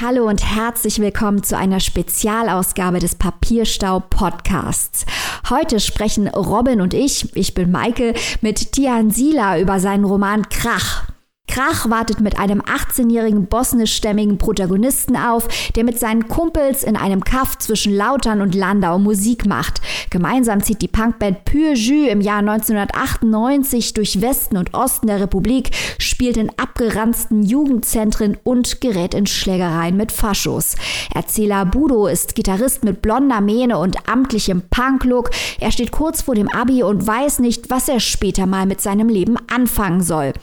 [0.00, 5.04] Hallo und herzlich willkommen zu einer Spezialausgabe des Papierstau Podcasts.
[5.50, 11.08] Heute sprechen Robin und ich, ich bin Maike, mit Tian Sila über seinen Roman Krach.
[11.48, 17.58] Krach wartet mit einem 18-jährigen bosnischstämmigen Protagonisten auf, der mit seinen Kumpels in einem Kaff
[17.58, 19.80] zwischen Lautern und Landau Musik macht.
[20.10, 25.70] Gemeinsam zieht die Punkband Pure Jus im Jahr 1998 durch Westen und Osten der Republik,
[25.98, 30.76] spielt in abgeranzten Jugendzentren und gerät in Schlägereien mit Faschos.
[31.14, 35.30] Erzähler Budo ist Gitarrist mit blonder Mähne und amtlichem Punklook.
[35.58, 39.08] Er steht kurz vor dem Abi und weiß nicht, was er später mal mit seinem
[39.08, 40.34] Leben anfangen soll.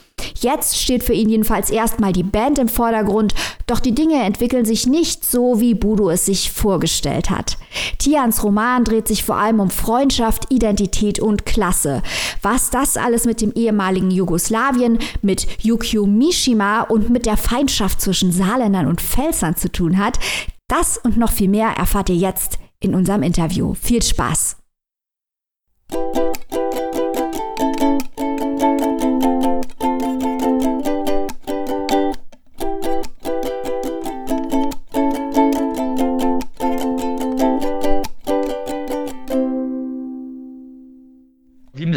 [0.45, 3.33] Jetzt steht für ihn jedenfalls erstmal die Band im Vordergrund,
[3.65, 7.57] doch die Dinge entwickeln sich nicht so, wie Budo es sich vorgestellt hat.
[7.97, 12.03] Tians Roman dreht sich vor allem um Freundschaft, Identität und Klasse.
[12.43, 18.31] Was das alles mit dem ehemaligen Jugoslawien, mit Yukio Mishima und mit der Feindschaft zwischen
[18.31, 20.19] Saarländern und Pfälzern zu tun hat,
[20.67, 23.73] das und noch viel mehr erfahrt ihr jetzt in unserem Interview.
[23.73, 24.57] Viel Spaß!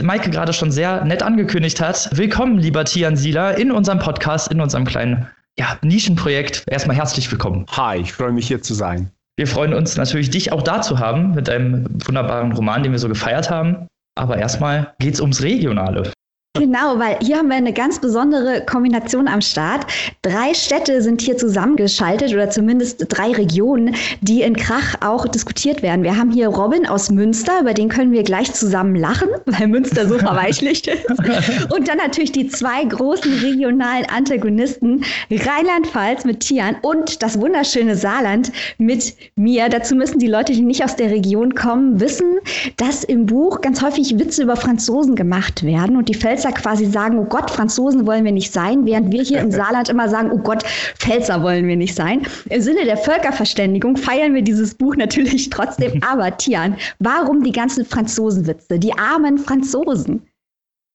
[0.02, 2.08] Maike gerade schon sehr nett angekündigt hat.
[2.12, 5.26] Willkommen, lieber Tian Sieler, in unserem Podcast, in unserem kleinen
[5.58, 6.64] ja, Nischenprojekt.
[6.68, 7.66] Erstmal herzlich willkommen.
[7.70, 9.10] Hi, ich freue mich hier zu sein.
[9.36, 12.98] Wir freuen uns natürlich, dich auch da zu haben mit einem wunderbaren Roman, den wir
[12.98, 13.86] so gefeiert haben.
[14.16, 16.12] Aber erstmal geht es ums Regionale.
[16.58, 19.86] Genau, weil hier haben wir eine ganz besondere Kombination am Start.
[20.22, 26.02] Drei Städte sind hier zusammengeschaltet oder zumindest drei Regionen, die in Krach auch diskutiert werden.
[26.02, 30.08] Wir haben hier Robin aus Münster, über den können wir gleich zusammen lachen, weil Münster
[30.08, 31.08] so verweichlicht ist.
[31.72, 38.50] Und dann natürlich die zwei großen regionalen Antagonisten, Rheinland-Pfalz mit Tian und das wunderschöne Saarland
[38.78, 39.68] mit mir.
[39.68, 42.38] Dazu müssen die Leute, die nicht aus der Region kommen, wissen,
[42.76, 46.86] dass im Buch ganz häufig Witze über Franzosen gemacht werden und die Pfälzer Pfälzer quasi
[46.86, 50.30] sagen, oh Gott, Franzosen wollen wir nicht sein, während wir hier im Saarland immer sagen,
[50.32, 50.62] oh Gott,
[50.98, 52.22] Pfälzer wollen wir nicht sein.
[52.48, 56.00] Im Sinne der Völkerverständigung feiern wir dieses Buch natürlich trotzdem.
[56.08, 58.78] Aber Tian, warum die ganzen Franzosenwitze?
[58.78, 60.22] Die armen Franzosen.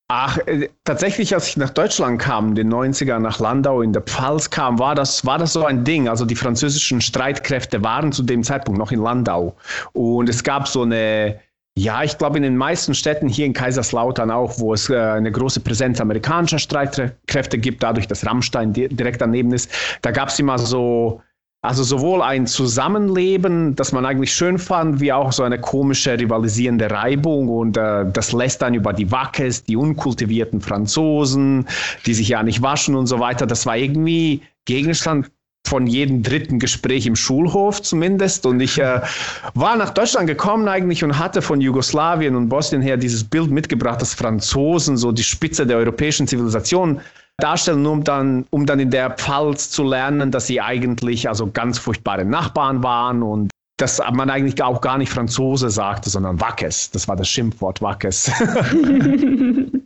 [0.10, 4.02] Ach, äh, tatsächlich, als ich nach Deutschland kam, in den 90er nach Landau in der
[4.02, 6.08] Pfalz kam, war das, war das so ein Ding.
[6.08, 9.56] Also die französischen Streitkräfte waren zu dem Zeitpunkt noch in Landau.
[9.92, 11.40] Und es gab so eine
[11.76, 15.32] ja, ich glaube in den meisten Städten hier in Kaiserslautern auch, wo es äh, eine
[15.32, 19.72] große Präsenz amerikanischer Streitkräfte gibt, dadurch, dass Rammstein di direkt daneben ist,
[20.04, 21.22] da gab es immer so,
[21.64, 26.92] also sowohl ein Zusammenleben, das man eigentlich schön fand, wie auch so eine komische rivalisierende
[26.92, 31.68] Reibung und äh, das lässt dann über die Wackes, die unkultivierten Franzosen,
[32.06, 33.48] die sich ja nicht waschen und so weiter.
[33.48, 35.32] Das war irgendwie Gegenstand
[35.66, 38.46] von jedem dritten Gespräch im Schulhof zumindest.
[38.46, 39.02] Und ich äh,
[39.54, 44.02] war nach Deutschland gekommen eigentlich und hatte von Jugoslawien und Bosnien her dieses Bild mitgebracht,
[44.02, 47.02] dass Franzosen so die Spitze der europäischen Zivilisation
[47.38, 51.80] darstellen, um dann, um dann in der Pfalz zu lernen, dass sie eigentlich also ganz
[51.80, 56.92] furchtbare Nachbarn waren und dass man eigentlich auch gar nicht Franzose sagte, sondern Wackes.
[56.92, 58.32] Das war das Schimpfwort Wackes.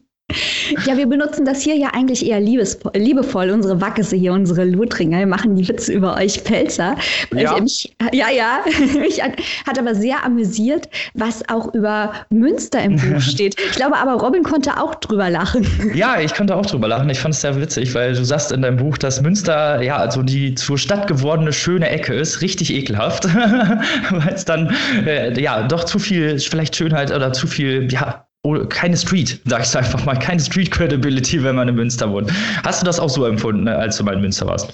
[0.86, 5.20] Ja, wir benutzen das hier ja eigentlich eher liebevoll, unsere Wackese hier, unsere Lothringer.
[5.20, 6.98] Wir machen die Witze über euch Pelzer.
[7.34, 8.60] Ja, mich, ja, ja.
[9.00, 13.58] mich hat, hat, aber sehr amüsiert, was auch über Münster im Buch steht.
[13.58, 15.66] Ich glaube aber, Robin konnte auch drüber lachen.
[15.98, 17.10] Ja, ich konnte auch drüber lachen.
[17.10, 20.22] Ich fand es sehr witzig, weil du sagst in deinem Buch, dass Münster ja also
[20.22, 22.42] die zur Stadt gewordene schöne Ecke ist.
[22.42, 27.92] Richtig ekelhaft, weil es dann äh, ja doch zu viel vielleicht Schönheit oder zu viel
[27.92, 28.27] ja
[28.70, 32.32] keine Street, sag ich einfach mal, keine Street Credibility, wenn man in Münster wohnt.
[32.64, 34.72] Hast du das auch so empfunden, ne, als du mal in Münster warst?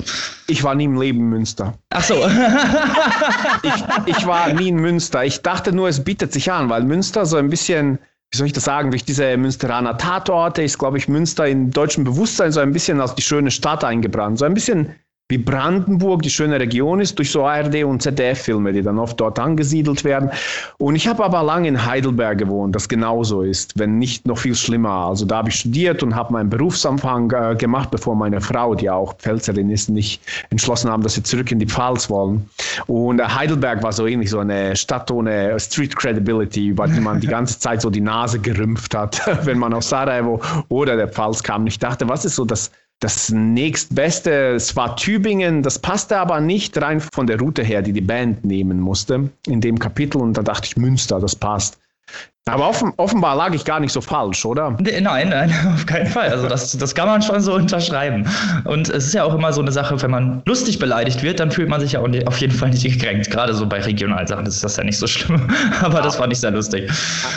[0.47, 1.73] Ich war nie im Leben in Münster.
[1.89, 2.15] Ach so.
[3.63, 5.23] ich, ich war nie in Münster.
[5.23, 7.99] Ich dachte nur, es bietet sich an, weil Münster so ein bisschen
[8.33, 12.03] wie soll ich das sagen, durch diese Münsteraner Tatorte ist, glaube ich, Münster im deutschen
[12.03, 14.39] Bewusstsein so ein bisschen als die schöne Stadt eingebrannt.
[14.39, 14.95] So ein bisschen
[15.29, 19.39] wie Brandenburg die schöne Region ist, durch so ARD und ZDF-Filme, die dann oft dort
[19.39, 20.29] angesiedelt werden.
[20.77, 24.53] Und ich habe aber lange in Heidelberg gewohnt, das genauso ist, wenn nicht noch viel
[24.53, 25.07] schlimmer.
[25.07, 28.89] Also da habe ich studiert und habe meinen Berufsanfang äh, gemacht, bevor meine Frau, die
[28.89, 32.47] auch Pfälzerin ist, nicht entschlossen haben, dass sie zurück in die Pfalz wollen.
[32.87, 37.21] Und äh, Heidelberg war so ähnlich, so eine Stadt ohne Street Credibility, über die man
[37.21, 41.41] die ganze Zeit so die Nase gerümpft hat, wenn man aus Sarajevo oder der Pfalz
[41.41, 41.65] kam.
[41.65, 42.71] Ich dachte, was ist so das
[43.03, 47.91] das nächstbeste, es war Tübingen, das passte aber nicht rein von der Route her, die
[47.91, 50.21] die Band nehmen musste in dem Kapitel.
[50.21, 51.77] Und da dachte ich, Münster, das passt.
[52.45, 54.75] Aber offen, offenbar lag ich gar nicht so falsch, oder?
[54.81, 56.27] Nein, nein, auf keinen Fall.
[56.29, 58.27] Also das, das kann man schon so unterschreiben.
[58.65, 61.51] Und es ist ja auch immer so eine Sache, wenn man lustig beleidigt wird, dann
[61.51, 63.31] fühlt man sich ja auf jeden Fall nicht gekränkt.
[63.31, 65.47] Gerade so bei Regionalsachen ist das ja nicht so schlimm.
[65.81, 66.91] Aber das fand ich sehr lustig.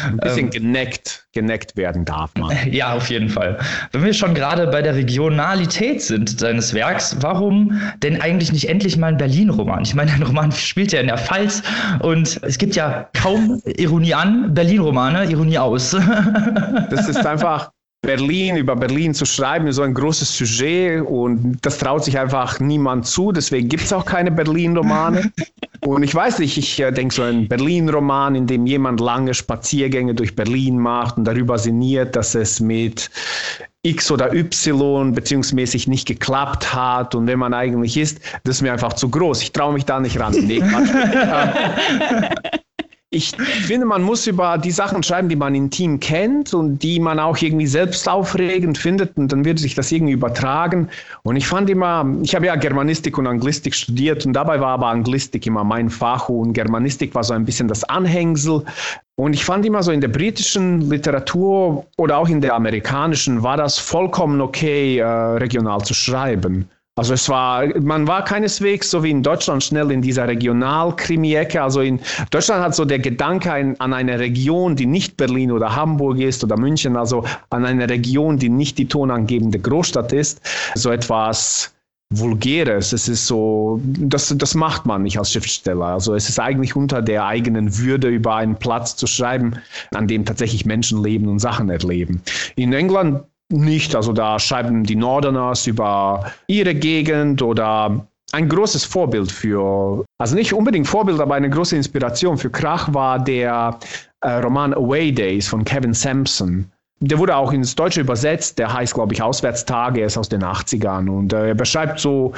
[0.05, 2.57] Ein bisschen ähm, geneckt, geneckt werden darf man.
[2.73, 3.59] Ja, auf jeden Fall.
[3.93, 8.97] Wenn wir schon gerade bei der Regionalität sind deines Werks, warum denn eigentlich nicht endlich
[8.97, 9.83] mal ein Berlin-Roman?
[9.83, 11.63] Ich meine, ein Roman spielt ja in der Pfalz
[12.01, 15.91] und es gibt ja kaum Ironie an Berlin-Roman Romane, Ironie aus.
[16.91, 17.71] das ist einfach
[18.01, 23.07] Berlin, über Berlin zu schreiben, so ein großes Sujet und das traut sich einfach niemand
[23.07, 25.31] zu, deswegen gibt es auch keine Berlin-Romane.
[25.81, 30.15] Und ich weiß nicht, ich äh, denke so ein Berlin-Roman, in dem jemand lange Spaziergänge
[30.15, 33.11] durch Berlin macht und darüber sinniert, dass es mit
[33.83, 38.73] X oder Y beziehungsmäßig nicht geklappt hat und wenn man eigentlich ist, das ist mir
[38.73, 39.43] einfach zu groß.
[39.43, 40.33] Ich traue mich da nicht ran.
[40.33, 40.63] Nee,
[43.17, 47.19] ich finde, man muss über die Sachen schreiben, die man intim kennt und die man
[47.19, 50.89] auch irgendwie selbst aufregend findet und dann wird sich das irgendwie übertragen.
[51.23, 54.89] Und ich fand immer, ich habe ja Germanistik und Anglistik studiert und dabei war aber
[54.89, 58.63] Anglistik immer mein Fach und Germanistik war so ein bisschen das Anhängsel.
[59.17, 63.57] Und ich fand immer so in der britischen Literatur oder auch in der amerikanischen war
[63.57, 66.69] das vollkommen okay, äh, regional zu schreiben.
[66.99, 71.63] Also es war, man war keineswegs so wie in Deutschland schnell in dieser Regionalkrimi-Ecke.
[71.63, 72.01] Also in
[72.31, 76.43] Deutschland hat so der Gedanke an, an eine Region, die nicht Berlin oder Hamburg ist
[76.43, 80.41] oder München, also an eine Region, die nicht die tonangebende Großstadt ist,
[80.75, 81.75] so etwas
[82.09, 82.95] Vulgäres.
[82.95, 85.85] Es ist so, das, das macht man nicht als Schriftsteller.
[85.85, 89.59] Also es ist eigentlich unter der eigenen Würde über einen Platz zu schreiben,
[89.95, 92.23] an dem tatsächlich Menschen leben und Sachen erleben.
[92.55, 93.95] In England nicht.
[93.95, 100.53] Also da schreiben die Northerners über ihre Gegend oder ein großes Vorbild für, also nicht
[100.53, 103.79] unbedingt Vorbild, aber eine große Inspiration für Krach war der
[104.21, 106.71] äh, Roman Away Days von Kevin Sampson.
[107.01, 110.43] Der wurde auch ins Deutsche übersetzt, der heißt, glaube ich, Auswärtstage, er ist aus den
[110.43, 112.33] 80ern und äh, er beschreibt so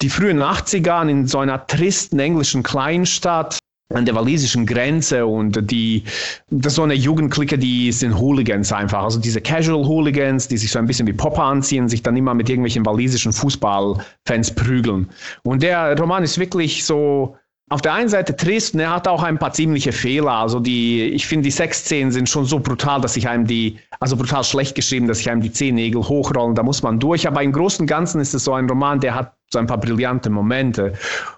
[0.00, 3.58] die frühen 80ern in so einer tristen englischen Kleinstadt
[3.94, 6.04] an der walisischen Grenze und die,
[6.50, 9.02] das ist so eine Jugendklicke, die sind Hooligans einfach.
[9.04, 12.34] Also diese Casual Hooligans, die sich so ein bisschen wie Popper anziehen, sich dann immer
[12.34, 15.08] mit irgendwelchen walisischen Fußballfans prügeln.
[15.42, 17.36] Und der Roman ist wirklich so,
[17.70, 20.32] auf der einen Seite trist und er hat auch ein paar ziemliche Fehler.
[20.32, 24.16] Also die, ich finde, die Sexszenen sind schon so brutal, dass ich einem die, also
[24.16, 27.26] brutal schlecht geschrieben, dass ich einem die Zehennägel hochrollen, da muss man durch.
[27.26, 29.78] Aber im Großen und Ganzen ist es so ein Roman, der hat so ein paar
[29.78, 30.94] brillante Momente.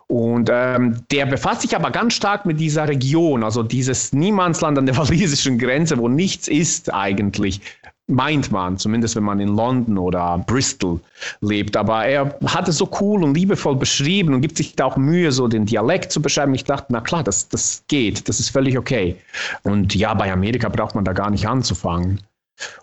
[0.06, 4.86] Und ähm, der befasst sich aber ganz stark mit dieser Region, also dieses Niemandsland an
[4.86, 7.60] der walisischen Grenze, wo nichts ist eigentlich
[8.10, 11.00] meint man, zumindest wenn man in London oder Bristol
[11.40, 11.76] lebt.
[11.76, 15.32] Aber er hat es so cool und liebevoll beschrieben und gibt sich da auch Mühe,
[15.32, 16.54] so den Dialekt zu beschreiben.
[16.54, 19.16] Ich dachte, na klar, das, das geht, das ist völlig okay.
[19.62, 22.20] Und ja, bei Amerika braucht man da gar nicht anzufangen.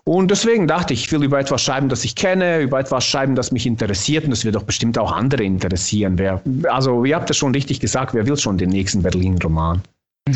[0.04, 3.34] Und deswegen dachte ich, ich will über etwas schreiben, das ich kenne, über etwas schreiben,
[3.34, 6.18] das mich interessiert und das wird doch bestimmt auch andere interessieren.
[6.18, 9.82] Wer, also, ihr habt es schon richtig gesagt, wer will schon den nächsten Berlin-Roman?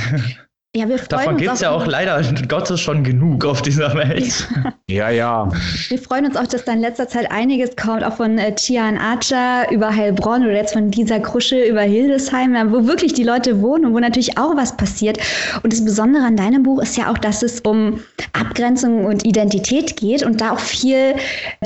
[0.75, 4.49] Ja, wir freuen Davon gibt es ja auch leider Gottes schon genug auf dieser Welt.
[4.89, 5.11] Ja.
[5.11, 5.53] ja,
[5.89, 8.97] Wir freuen uns auch, dass da in letzter Zeit einiges kommt, auch von äh, Tian
[8.97, 13.85] Archer über Heilbronn oder jetzt von Lisa Krusche über Hildesheim, wo wirklich die Leute wohnen
[13.85, 15.19] und wo natürlich auch was passiert.
[15.63, 18.01] Und das Besondere an deinem Buch ist ja auch, dass es um
[18.33, 21.15] Abgrenzung und Identität geht und da auch viel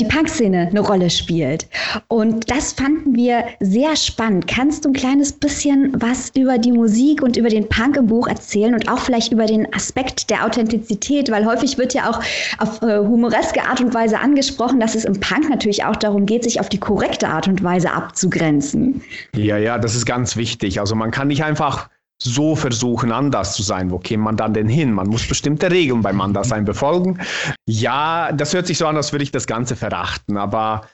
[0.00, 1.69] die Punkszene eine Rolle spielt.
[2.09, 4.49] Und das fanden wir sehr spannend.
[4.49, 8.26] Kannst du ein kleines bisschen was über die Musik und über den Punk im Buch
[8.26, 12.21] erzählen und auch auch vielleicht über den Aspekt der Authentizität, weil häufig wird ja auch
[12.59, 16.45] auf äh, humoreske Art und Weise angesprochen, dass es im Punk natürlich auch darum geht,
[16.45, 19.03] sich auf die korrekte Art und Weise abzugrenzen.
[19.35, 20.81] Ja, ja, das ist ganz wichtig.
[20.81, 21.88] Also man kann nicht einfach
[22.23, 23.91] so versuchen, anders zu sein.
[23.91, 24.93] Wo käme man dann denn hin?
[24.93, 27.21] Man muss bestimmte Regeln beim Anderssein befolgen.
[27.67, 30.38] Ja, das hört sich so an, als würde ich das Ganze verachten.
[30.38, 30.88] Aber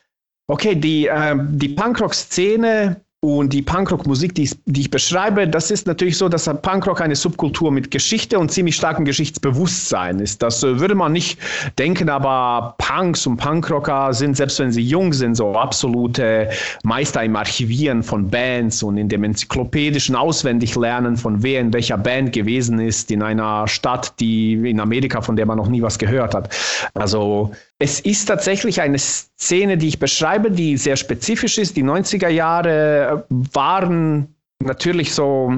[0.49, 6.19] okay, die, äh, die Punkrock-Szene und die Punkrock-Musik, die, die, ich beschreibe, das ist natürlich
[6.19, 10.43] so, dass Punkrock eine Subkultur mit Geschichte und ziemlich starkem Geschichtsbewusstsein ist.
[10.43, 11.39] Das äh, würde man nicht
[11.79, 16.51] denken, aber Punks und Punkrocker sind, selbst wenn sie jung sind, so absolute
[16.83, 22.33] Meister im Archivieren von Bands und in dem enzyklopädischen Auswendiglernen von wer in welcher Band
[22.33, 26.35] gewesen ist in einer Stadt, die in Amerika, von der man noch nie was gehört
[26.35, 26.53] hat.
[26.95, 27.53] Also
[27.83, 31.77] es ist tatsächlich eine Szene, die ich beschreibe, die sehr spezifisch ist.
[31.77, 35.53] Die 90er Jahre waren natürlich so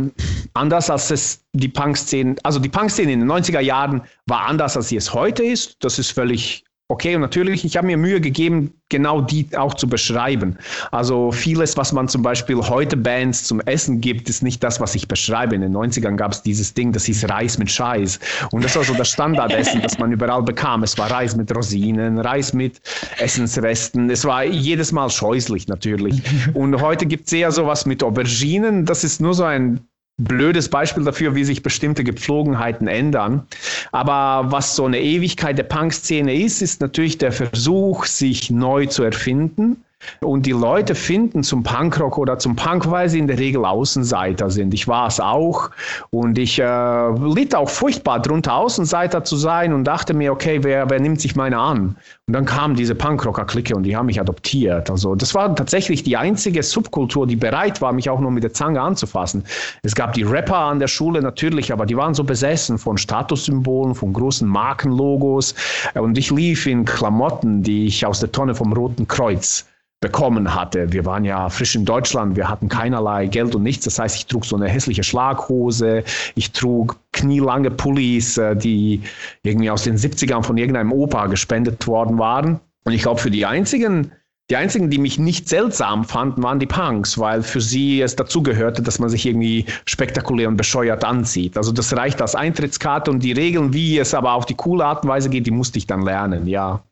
[0.54, 4.88] anders als es die Punk-Szene, also die Punk-Szene in den 90er Jahren war anders, als
[4.88, 5.76] sie es heute ist.
[5.84, 9.88] Das ist völlig Okay, und natürlich, ich habe mir Mühe gegeben, genau die auch zu
[9.88, 10.58] beschreiben.
[10.90, 14.94] Also vieles, was man zum Beispiel heute Bands zum Essen gibt, ist nicht das, was
[14.94, 15.54] ich beschreibe.
[15.54, 18.20] In den 90ern gab es dieses Ding, das hieß Reis mit Scheiß.
[18.52, 20.82] Und das war so das Standardessen, das man überall bekam.
[20.82, 22.82] Es war Reis mit Rosinen, Reis mit
[23.18, 24.10] Essensresten.
[24.10, 26.20] Es war jedes Mal scheußlich natürlich.
[26.52, 28.84] Und heute gibt es eher sowas mit Auberginen.
[28.84, 29.80] Das ist nur so ein
[30.16, 33.46] blödes Beispiel dafür, wie sich bestimmte Gepflogenheiten ändern.
[33.92, 39.02] Aber was so eine Ewigkeit der Punk-Szene ist, ist natürlich der Versuch, sich neu zu
[39.02, 39.84] erfinden
[40.20, 44.50] und die Leute finden zum Punkrock oder zum Punk, weil sie in der Regel Außenseiter
[44.50, 44.74] sind.
[44.74, 45.70] Ich war es auch
[46.10, 50.88] und ich äh, litt auch furchtbar drunter, Außenseiter zu sein und dachte mir, okay, wer,
[50.88, 51.96] wer nimmt sich meine an?
[52.26, 54.90] Und dann kam diese Punkrocker-Clique und die haben mich adoptiert.
[54.90, 58.52] Also das war tatsächlich die einzige Subkultur, die bereit war, mich auch nur mit der
[58.52, 59.44] Zange anzufassen.
[59.82, 63.94] Es gab die Rapper an der Schule natürlich, aber die waren so besessen von Statussymbolen,
[63.94, 65.54] von großen Markenlogos
[65.94, 69.66] und ich lief in Klamotten, die ich aus der Tonne vom Roten Kreuz
[70.04, 70.92] bekommen hatte.
[70.92, 73.86] Wir waren ja frisch in Deutschland, wir hatten keinerlei Geld und nichts.
[73.86, 79.00] Das heißt, ich trug so eine hässliche Schlaghose, ich trug knielange Pullis, äh, die
[79.44, 82.60] irgendwie aus den 70ern von irgendeinem Opa gespendet worden waren.
[82.84, 84.12] Und ich glaube, für die einzigen,
[84.50, 88.82] die einzigen, die mich nicht seltsam fanden, waren die Punks, weil für sie es dazugehörte,
[88.82, 91.56] dass man sich irgendwie spektakulär und bescheuert anzieht.
[91.56, 95.02] Also das reicht als Eintrittskarte und die Regeln, wie es aber auf die coole Art
[95.02, 96.82] und Weise geht, die musste ich dann lernen, ja.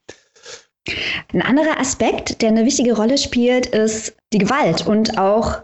[1.32, 5.62] Ein anderer Aspekt, der eine wichtige Rolle spielt, ist die Gewalt und auch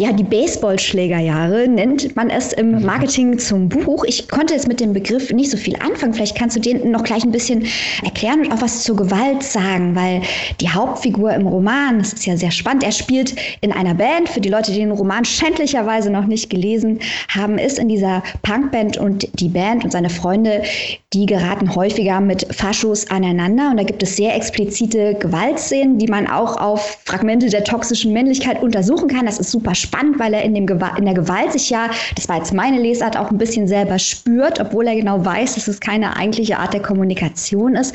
[0.00, 2.84] ja, die Baseballschlägerjahre nennt man es im mhm.
[2.84, 4.02] Marketing zum Buch.
[4.02, 6.12] Ich konnte jetzt mit dem Begriff nicht so viel anfangen.
[6.12, 7.64] Vielleicht kannst du den noch gleich ein bisschen
[8.02, 10.22] erklären und auch was zur Gewalt sagen, weil
[10.60, 14.28] die Hauptfigur im Roman, das ist ja sehr spannend, er spielt in einer Band.
[14.28, 16.98] Für die Leute, die den Roman schändlicherweise noch nicht gelesen
[17.28, 20.64] haben, ist in dieser Punkband und die Band und seine Freunde,
[21.12, 23.70] die geraten häufiger mit Faschos aneinander.
[23.70, 28.60] Und da gibt es sehr explizite Gewaltszenen, die man auch auf Fragmente der toxischen Männlichkeit
[28.60, 29.26] untersuchen kann.
[29.26, 29.83] Das ist super spannend,
[30.18, 33.30] weil er in, dem in der Gewalt sich ja, das war jetzt meine Lesart, auch
[33.30, 37.74] ein bisschen selber spürt, obwohl er genau weiß, dass es keine eigentliche Art der Kommunikation
[37.74, 37.94] ist.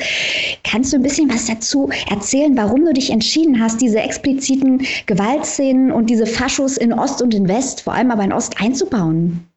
[0.64, 5.92] Kannst du ein bisschen was dazu erzählen, warum du dich entschieden hast, diese expliziten Gewaltszenen
[5.92, 9.49] und diese Faschos in Ost und in West, vor allem aber in Ost, einzubauen?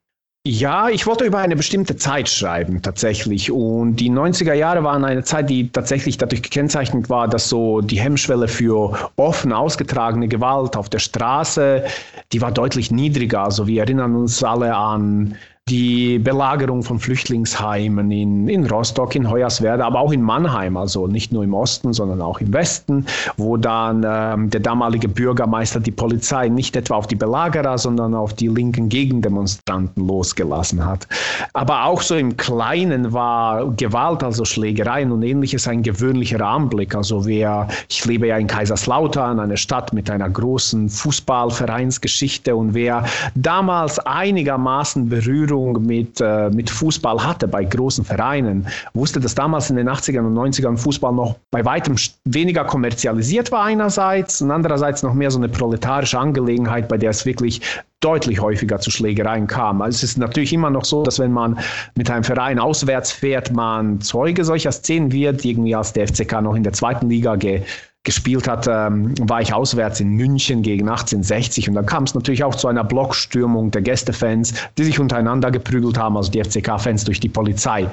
[0.45, 3.49] Ja, ich wollte über eine bestimmte Zeit schreiben tatsächlich.
[3.49, 7.97] Und die 90er Jahre waren eine Zeit, die tatsächlich dadurch gekennzeichnet war, dass so die
[7.97, 11.85] Hemmschwelle für offen ausgetragene Gewalt auf der Straße,
[12.33, 13.45] die war deutlich niedriger.
[13.45, 15.37] Also wir erinnern uns alle an
[15.69, 21.31] die Belagerung von Flüchtlingsheimen in, in Rostock, in Hoyerswerda, aber auch in Mannheim, also nicht
[21.31, 23.05] nur im Osten, sondern auch im Westen,
[23.37, 28.33] wo dann ähm, der damalige Bürgermeister die Polizei nicht etwa auf die Belagerer, sondern auf
[28.33, 31.07] die linken Gegendemonstranten losgelassen hat.
[31.53, 36.93] Aber auch so im Kleinen war Gewalt, also Schlägereien und ähnliches ein gewöhnlicher Anblick.
[36.93, 43.05] Also wer, ich lebe ja in Kaiserslautern, eine Stadt mit einer großen Fußballvereinsgeschichte und wer
[43.35, 49.69] damals einigermaßen Berührung Berührung mit, äh, mit Fußball hatte bei großen Vereinen, wusste, dass damals
[49.69, 51.95] in den 80ern und 90ern Fußball noch bei weitem
[52.25, 57.25] weniger kommerzialisiert war einerseits und andererseits noch mehr so eine proletarische Angelegenheit, bei der es
[57.25, 57.61] wirklich
[57.99, 59.81] deutlich häufiger zu Schlägereien kam.
[59.81, 61.59] Also es ist natürlich immer noch so, dass wenn man
[61.95, 66.55] mit einem Verein auswärts fährt, man Zeuge solcher Szenen wird, irgendwie als der FCK noch
[66.55, 67.61] in der zweiten Liga ge
[68.03, 72.43] gespielt hat, ähm, war ich auswärts in München gegen 1860 und dann kam es natürlich
[72.43, 77.21] auch zu einer Blockstürmung der Gästefans, die sich untereinander geprügelt haben, also die FCK-Fans durch
[77.21, 77.87] die Polizei.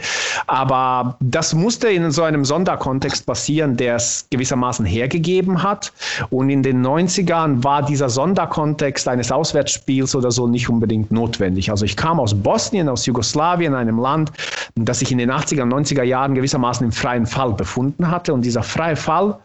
[0.49, 5.93] Aber das musste in so einem Sonderkontext passieren, der es gewissermaßen hergegeben hat.
[6.31, 11.71] Und in den 90ern war dieser Sonderkontext eines Auswärtsspiels oder so nicht unbedingt notwendig.
[11.71, 14.33] Also ich kam aus Bosnien, aus Jugoslawien, einem Land,
[14.75, 18.35] das sich in den 80er und 90er Jahren gewissermaßen im freien Fall befunden hatte.
[18.35, 19.39] Und dieser freie Fall,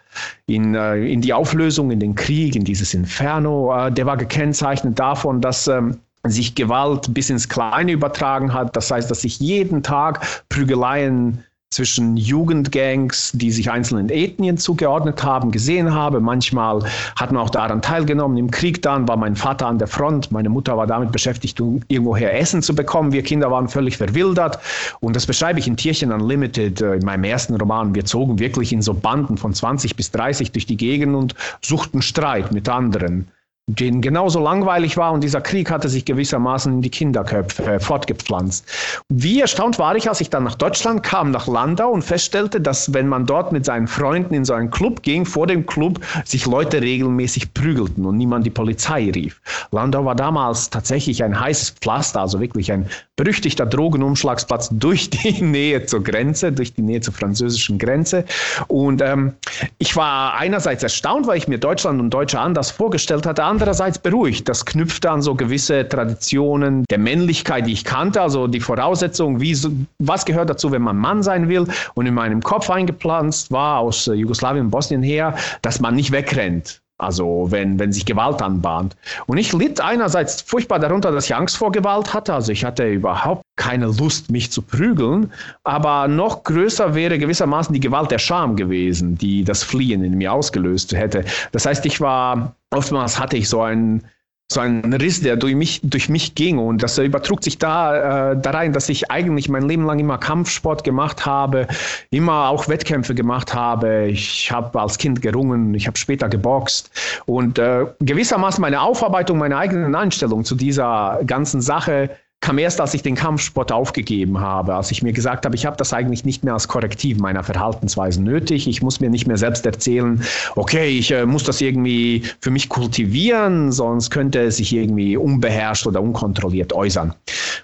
[0.48, 3.88] in, äh, in die Auflösung, in den Krieg, in dieses Inferno.
[3.88, 8.76] Äh, der war gekennzeichnet davon, dass ähm, sich Gewalt bis ins Kleine übertragen hat.
[8.76, 15.52] Das heißt, dass sich jeden Tag Prügeleien zwischen Jugendgangs, die sich einzelnen Ethnien zugeordnet haben,
[15.52, 16.22] gesehen habe.
[16.22, 16.84] Manchmal
[17.18, 18.38] hat man auch daran teilgenommen.
[18.38, 21.82] Im Krieg dann war mein Vater an der Front, meine Mutter war damit beschäftigt, um
[21.88, 23.12] irgendwoher Essen zu bekommen.
[23.12, 24.60] Wir Kinder waren völlig verwildert.
[25.02, 27.94] Und das beschreibe ich in Tierchen Unlimited, äh, in meinem ersten Roman.
[27.94, 32.02] Wir zogen wirklich in so Banden von 20 bis 30 durch die Gegend und suchten
[32.02, 33.28] Streit mit anderen
[33.68, 38.64] denen genauso langweilig war und dieser Krieg hatte sich gewissermaßen in die Kinderköpfe äh, fortgepflanzt.
[39.10, 42.94] Wie erstaunt war ich, als ich dann nach Deutschland kam, nach Landau und feststellte, dass
[42.94, 46.46] wenn man dort mit seinen Freunden in so einen Club ging, vor dem Club sich
[46.46, 49.42] Leute regelmäßig prügelten und niemand die Polizei rief.
[49.72, 55.86] Landau war damals tatsächlich ein heißes Pflaster, also wirklich ein berüchtigter Drogenumschlagsplatz durch die Nähe
[55.88, 58.26] zur Grenze, durch die Nähe zur französischen Grenze.
[58.68, 59.34] Und ähm,
[59.80, 64.50] ich war einerseits erstaunt, weil ich mir Deutschland und Deutsche anders vorgestellt hatte, andererseits beruhigt.
[64.50, 69.58] Das knüpfte an so gewisse Traditionen der Männlichkeit, die ich kannte, also die Voraussetzung, wie,
[70.00, 71.66] was gehört dazu, wenn man Mann sein will.
[71.94, 76.12] Und in meinem Kopf eingepflanzt war aus äh, Jugoslawien und Bosnien her, dass man nicht
[76.12, 76.82] wegrennt.
[76.98, 78.96] Also wenn, wenn sich Gewalt anbahnt.
[79.26, 82.34] Und ich litt einerseits furchtbar darunter, dass ich Angst vor Gewalt hatte.
[82.34, 85.32] Also ich hatte überhaupt keine Lust, mich zu prügeln.
[85.64, 90.32] Aber noch größer wäre gewissermaßen die Gewalt der Scham gewesen, die das Fliehen in mir
[90.32, 91.26] ausgelöst hätte.
[91.52, 94.04] Das heißt, ich war, oftmals hatte ich so ein
[94.48, 96.60] so ein Riss, der durch mich, durch mich ging.
[96.60, 100.20] Und das übertrug sich da, äh, da rein, dass ich eigentlich mein Leben lang immer
[100.20, 101.68] Kampfsport gemacht habe,
[102.12, 104.06] immer auch Wettkämpfe gemacht habe.
[104.06, 106.92] Ich habe als Kind gerungen, ich habe später geboxt.
[107.26, 112.12] Und äh, gewissermaßen meine Aufarbeitung, meine eigenen Einstellung zu dieser ganzen Sache
[112.46, 115.78] kam erst, als ich den Kampfsport aufgegeben habe, als ich mir gesagt habe, ich habe
[115.78, 118.68] das eigentlich nicht mehr als Korrektiv meiner Verhaltensweisen nötig.
[118.68, 120.24] Ich muss mir nicht mehr selbst erzählen,
[120.56, 125.88] okay, ich äh, muss das irgendwie für mich kultivieren, sonst könnte es sich irgendwie unbeherrscht
[125.88, 127.16] oder unkontrolliert äußern.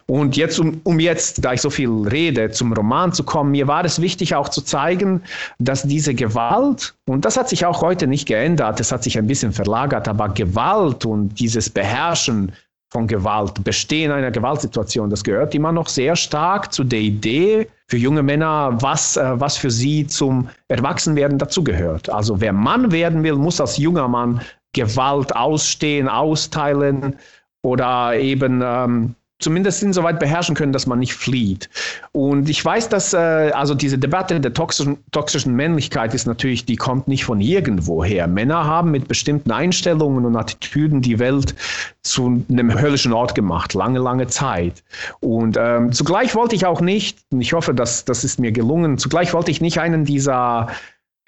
[0.08, 3.68] Und jetzt, um, um jetzt, da ich so viel rede, zum Roman zu kommen, mir
[3.68, 5.22] war es wichtig auch zu zeigen,
[5.60, 9.28] dass diese Gewalt, und das hat sich auch heute nicht geändert, es hat sich ein
[9.28, 12.52] bisschen verlagert, aber Gewalt und dieses Beherrschen
[12.92, 17.98] von Gewalt, Bestehen einer Gewaltsituation, das gehört immer noch sehr stark zu der Idee für
[17.98, 22.10] junge Männer, was, äh, was für sie zum Erwachsenwerden dazugehört.
[22.10, 24.42] Also wer Mann werden will, muss als junger Mann
[24.74, 27.16] Gewalt ausstehen, austeilen
[27.62, 31.70] oder eben ähm, zumindest insoweit beherrschen können, dass man nicht flieht.
[32.12, 36.76] Und ich weiß, dass äh, also diese Debatte der toxischen, toxischen Männlichkeit ist natürlich, die
[36.76, 38.28] kommt nicht von irgendwoher.
[38.28, 41.56] Männer haben mit bestimmten Einstellungen und Attitüden die Welt
[42.04, 44.84] zu einem höllischen Ort gemacht, lange, lange Zeit.
[45.20, 48.98] Und ähm, zugleich wollte ich auch nicht, und ich hoffe, dass das ist mir gelungen,
[48.98, 50.68] zugleich wollte ich nicht einen dieser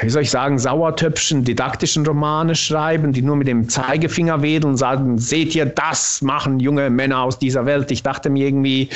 [0.01, 4.77] wie soll ich sagen, sauertöpfchen didaktischen Romane schreiben, die nur mit dem Zeigefinger wedeln und
[4.77, 7.91] sagen, seht ihr, das machen junge Männer aus dieser Welt.
[7.91, 8.89] Ich dachte mir irgendwie,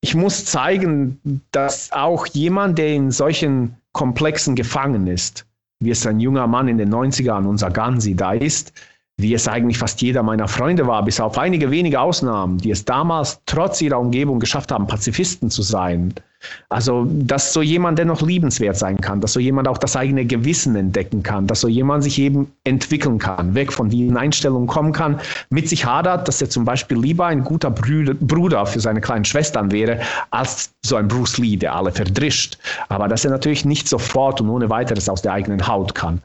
[0.00, 5.46] ich muss zeigen, dass auch jemand, der in solchen Komplexen gefangen ist,
[5.80, 8.72] wie es ein junger Mann in den 90ern, unser Gansi da ist,
[9.20, 12.84] wie es eigentlich fast jeder meiner Freunde war, bis auf einige wenige Ausnahmen, die es
[12.84, 16.14] damals trotz ihrer Umgebung geschafft haben, Pazifisten zu sein.
[16.70, 20.74] Also, dass so jemand dennoch liebenswert sein kann, dass so jemand auch das eigene Gewissen
[20.74, 25.20] entdecken kann, dass so jemand sich eben entwickeln kann, weg von diesen Einstellungen kommen kann,
[25.50, 29.70] mit sich hadert, dass er zum Beispiel lieber ein guter Bruder für seine kleinen Schwestern
[29.70, 32.56] wäre, als so ein Bruce Lee, der alle verdrischt.
[32.88, 36.22] Aber dass er natürlich nicht sofort und ohne weiteres aus der eigenen Haut kann.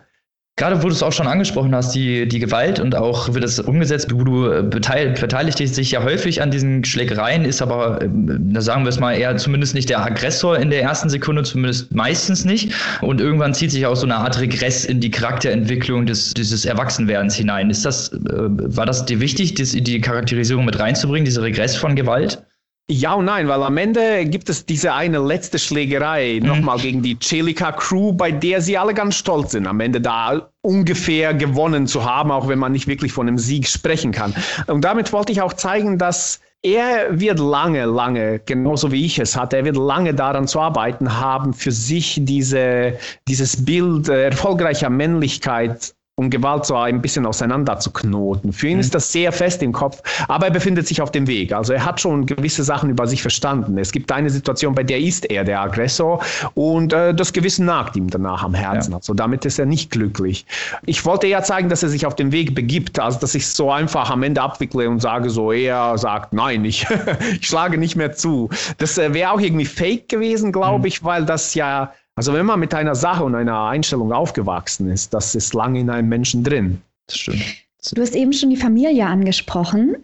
[0.58, 3.60] Gerade wo du es auch schon angesprochen hast, die, die Gewalt und auch wird es
[3.60, 8.84] umgesetzt, du, äh, beteiligt, beteiligt sich ja häufig an diesen Schlägereien, ist aber, da sagen
[8.84, 12.72] wir es mal, eher zumindest nicht der Aggressor in der ersten Sekunde, zumindest meistens nicht.
[13.02, 17.36] Und irgendwann zieht sich auch so eine Art Regress in die Charakterentwicklung des, dieses Erwachsenwerdens
[17.36, 17.70] hinein.
[17.70, 22.42] Ist das, äh, war das dir wichtig, die Charakterisierung mit reinzubringen, diese Regress von Gewalt?
[22.88, 26.48] Ja und nein, weil am Ende gibt es diese eine letzte Schlägerei mhm.
[26.48, 30.50] nochmal gegen die Celica Crew, bei der sie alle ganz stolz sind, am Ende da
[30.62, 34.36] ungefähr gewonnen zu haben, auch wenn man nicht wirklich von einem Sieg sprechen kann.
[34.68, 39.36] Und damit wollte ich auch zeigen, dass er wird lange, lange, genauso wie ich es
[39.36, 44.90] hatte, er wird lange daran zu arbeiten haben, für sich diese, dieses Bild äh, erfolgreicher
[44.90, 48.54] Männlichkeit um Gewalt so ein bisschen auseinander zu knoten.
[48.54, 48.80] Für ihn mhm.
[48.80, 51.52] ist das sehr fest im Kopf, aber er befindet sich auf dem Weg.
[51.52, 53.78] Also er hat schon gewisse Sachen über sich verstanden.
[53.78, 56.24] Es gibt eine Situation, bei der ist er der Aggressor
[56.54, 58.92] und äh, das Gewissen nagt ihm danach am Herzen.
[58.92, 58.98] Ja.
[58.98, 60.46] Also damit ist er nicht glücklich.
[60.86, 63.54] Ich wollte eher zeigen, dass er sich auf den Weg begibt, also dass ich es
[63.54, 66.88] so einfach am Ende abwickle und sage so, er sagt, nein, ich,
[67.42, 68.50] ich schlage nicht mehr zu.
[68.78, 70.86] Das äh, wäre auch irgendwie fake gewesen, glaube mhm.
[70.86, 75.14] ich, weil das ja also wenn man mit einer Sache und einer Einstellung aufgewachsen ist,
[75.14, 76.82] das ist lange in einem Menschen drin.
[77.08, 77.65] Das stimmt.
[77.94, 79.98] Du hast eben schon die Familie angesprochen.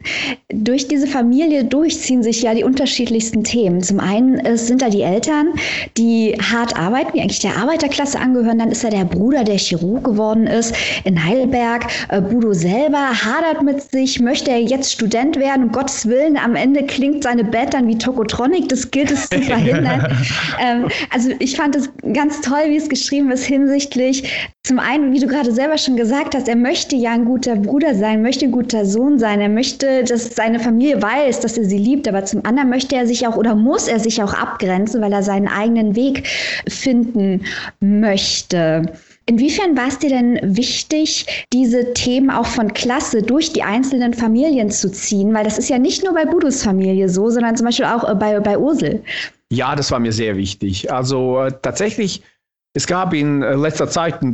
[0.49, 3.81] Durch diese Familie durchziehen sich ja die unterschiedlichsten Themen.
[3.81, 5.53] Zum einen es sind da die Eltern,
[5.97, 8.59] die hart arbeiten, die eigentlich der Arbeiterklasse angehören.
[8.59, 11.87] Dann ist da der Bruder, der Chirurg geworden ist in Heidelberg.
[12.09, 15.63] Äh, Budo selber hadert mit sich, möchte er jetzt Student werden.
[15.63, 18.69] Um Gottes Willen, am Ende klingt seine Band dann wie Tokotronic.
[18.69, 20.15] Das gilt es zu verhindern.
[20.59, 25.19] ähm, also ich fand es ganz toll, wie es geschrieben ist hinsichtlich zum einen, wie
[25.19, 28.43] du gerade selber schon gesagt hast, er möchte ja ein guter Bruder Bruder sein, möchte
[28.43, 29.39] ein guter Sohn sein.
[29.39, 33.07] Er möchte, dass seine Familie weiß, dass er sie liebt, aber zum anderen möchte er
[33.07, 36.27] sich auch oder muss er sich auch abgrenzen, weil er seinen eigenen Weg
[36.67, 37.45] finden
[37.79, 38.91] möchte.
[39.25, 44.69] Inwiefern war es dir denn wichtig, diese Themen auch von Klasse durch die einzelnen Familien
[44.69, 45.34] zu ziehen?
[45.34, 48.15] Weil das ist ja nicht nur bei Budus Familie so, sondern zum Beispiel auch äh,
[48.15, 49.01] bei, bei Ursel.
[49.49, 50.91] Ja, das war mir sehr wichtig.
[50.91, 52.21] Also äh, tatsächlich,
[52.73, 54.27] es gab in äh, letzter Zeit, ich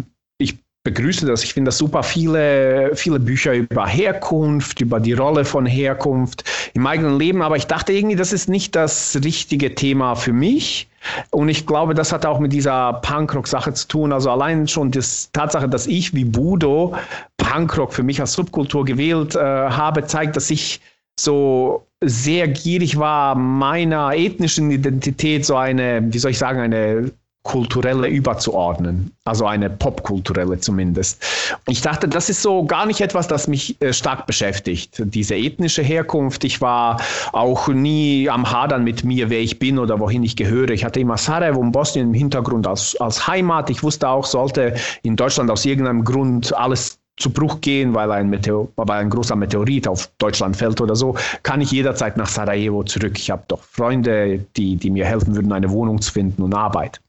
[0.88, 5.66] begrüße das, ich finde das super, viele, viele Bücher über Herkunft, über die Rolle von
[5.66, 10.32] Herkunft im eigenen Leben, aber ich dachte irgendwie, das ist nicht das richtige Thema für
[10.32, 10.88] mich.
[11.30, 14.14] Und ich glaube, das hat auch mit dieser Punkrock-Sache zu tun.
[14.14, 15.02] Also allein schon die
[15.34, 16.96] Tatsache, dass ich wie Budo
[17.36, 20.80] Punkrock für mich als Subkultur gewählt äh, habe, zeigt, dass ich
[21.20, 27.12] so sehr gierig war, meiner ethnischen Identität so eine, wie soll ich sagen, eine
[27.48, 31.24] kulturelle überzuordnen, also eine popkulturelle zumindest.
[31.70, 35.82] Ich dachte, das ist so gar nicht etwas, das mich äh, stark beschäftigt, diese ethnische
[35.82, 36.44] Herkunft.
[36.44, 37.00] Ich war
[37.32, 40.72] auch nie am Hadern mit mir, wer ich bin oder wohin ich gehöre.
[40.72, 43.70] Ich hatte immer Sarajevo und Bosnien im Hintergrund als, als Heimat.
[43.70, 48.30] Ich wusste auch, sollte in Deutschland aus irgendeinem Grund alles zu Bruch gehen, weil ein,
[48.30, 52.84] Meteor, weil ein großer Meteorit auf Deutschland fällt oder so, kann ich jederzeit nach Sarajevo
[52.84, 53.18] zurück.
[53.18, 57.02] Ich habe doch Freunde, die, die mir helfen würden, eine Wohnung zu finden und Arbeit.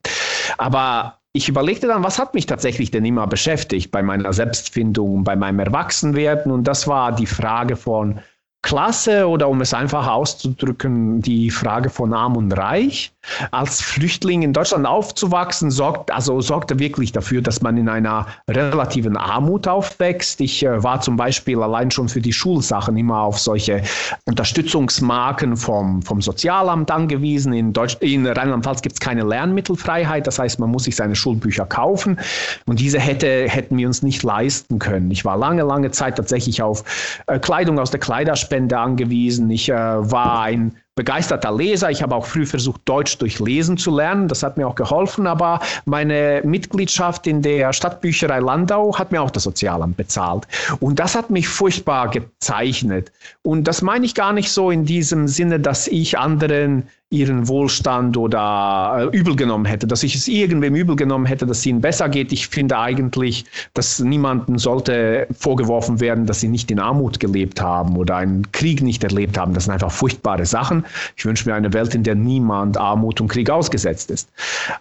[0.57, 5.37] Aber ich überlegte dann, was hat mich tatsächlich denn immer beschäftigt bei meiner Selbstfindung, bei
[5.37, 6.51] meinem Erwachsenwerden?
[6.51, 8.21] Und das war die Frage von,
[8.62, 13.12] Klasse oder um es einfach auszudrücken, die Frage von Arm und Reich.
[13.53, 19.16] Als Flüchtling in Deutschland aufzuwachsen, sorgt, also sorgte wirklich dafür, dass man in einer relativen
[19.16, 20.40] Armut aufwächst.
[20.40, 23.83] Ich äh, war zum Beispiel allein schon für die Schulsachen immer auf solche
[24.25, 27.53] Unterstützungsmarken vom, vom Sozialamt angewiesen.
[27.53, 32.18] In, in Rheinland-Pfalz gibt es keine Lernmittelfreiheit, das heißt, man muss sich seine Schulbücher kaufen
[32.66, 35.11] und diese hätte, hätten wir uns nicht leisten können.
[35.11, 36.83] Ich war lange, lange Zeit tatsächlich auf
[37.27, 39.51] äh, Kleidung aus der Kleiderspende Spende angewiesen.
[39.51, 41.91] Ich äh, war ein begeisterter Leser.
[41.91, 44.27] Ich habe auch früh versucht, Deutsch durch Lesen zu lernen.
[44.27, 45.27] Das hat mir auch geholfen.
[45.27, 50.49] Aber meine Mitgliedschaft in der Stadtbücherei Landau hat mir auch das Sozialamt bezahlt.
[50.81, 53.13] Und das hat mich furchtbar gezeichnet.
[53.43, 58.18] Und das meine ich gar nicht so in diesem Sinne, dass ich anderen ihren Wohlstand
[58.18, 61.81] oder äh, übel genommen hätte, dass ich es irgendwem übel genommen hätte, dass es ihnen
[61.81, 62.33] besser geht.
[62.33, 67.97] Ich finde eigentlich, dass niemandem sollte vorgeworfen werden, dass sie nicht in Armut gelebt haben
[67.97, 69.55] oder einen Krieg nicht erlebt haben.
[69.55, 70.85] Das sind einfach furchtbare Sachen.
[71.16, 74.29] Ich wünsche mir eine Welt, in der niemand Armut und Krieg ausgesetzt ist.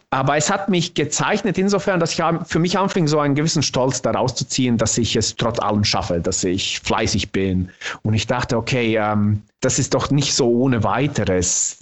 [0.10, 4.02] Aber es hat mich gezeichnet insofern, dass ich für mich anfing, so einen gewissen Stolz
[4.02, 7.70] daraus zu ziehen, dass ich es trotz allem schaffe, dass ich fleißig bin.
[8.04, 11.80] Und ich dachte, okay, ähm, das ist doch nicht so ohne weiteres.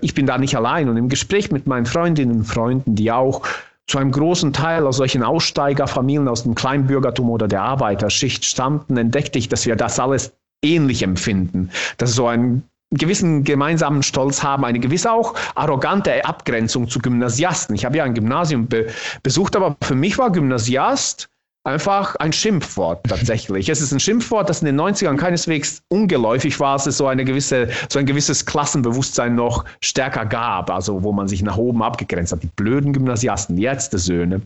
[0.00, 0.88] Ich bin da nicht allein.
[0.88, 3.42] Und im Gespräch mit meinen Freundinnen und Freunden, die auch
[3.86, 9.38] zu einem großen Teil aus solchen Aussteigerfamilien aus dem Kleinbürgertum oder der Arbeiterschicht stammten, entdeckte
[9.38, 11.70] ich, dass wir das alles ähnlich empfinden.
[11.98, 17.74] Dass so ein gewissen gemeinsamen Stolz haben, eine gewisse auch arrogante Abgrenzung zu Gymnasiasten.
[17.74, 18.86] Ich habe ja ein Gymnasium be
[19.22, 21.28] besucht, aber für mich war Gymnasiast
[21.66, 23.68] einfach ein Schimpfwort tatsächlich.
[23.68, 27.24] Es ist ein Schimpfwort, das in den 90ern keineswegs ungeläufig war, es ist so eine
[27.24, 32.32] gewisse, so ein gewisses Klassenbewusstsein noch stärker gab, also wo man sich nach oben abgegrenzt
[32.32, 32.42] hat.
[32.42, 34.40] Die blöden Gymnasiasten, die Ärztesöhne.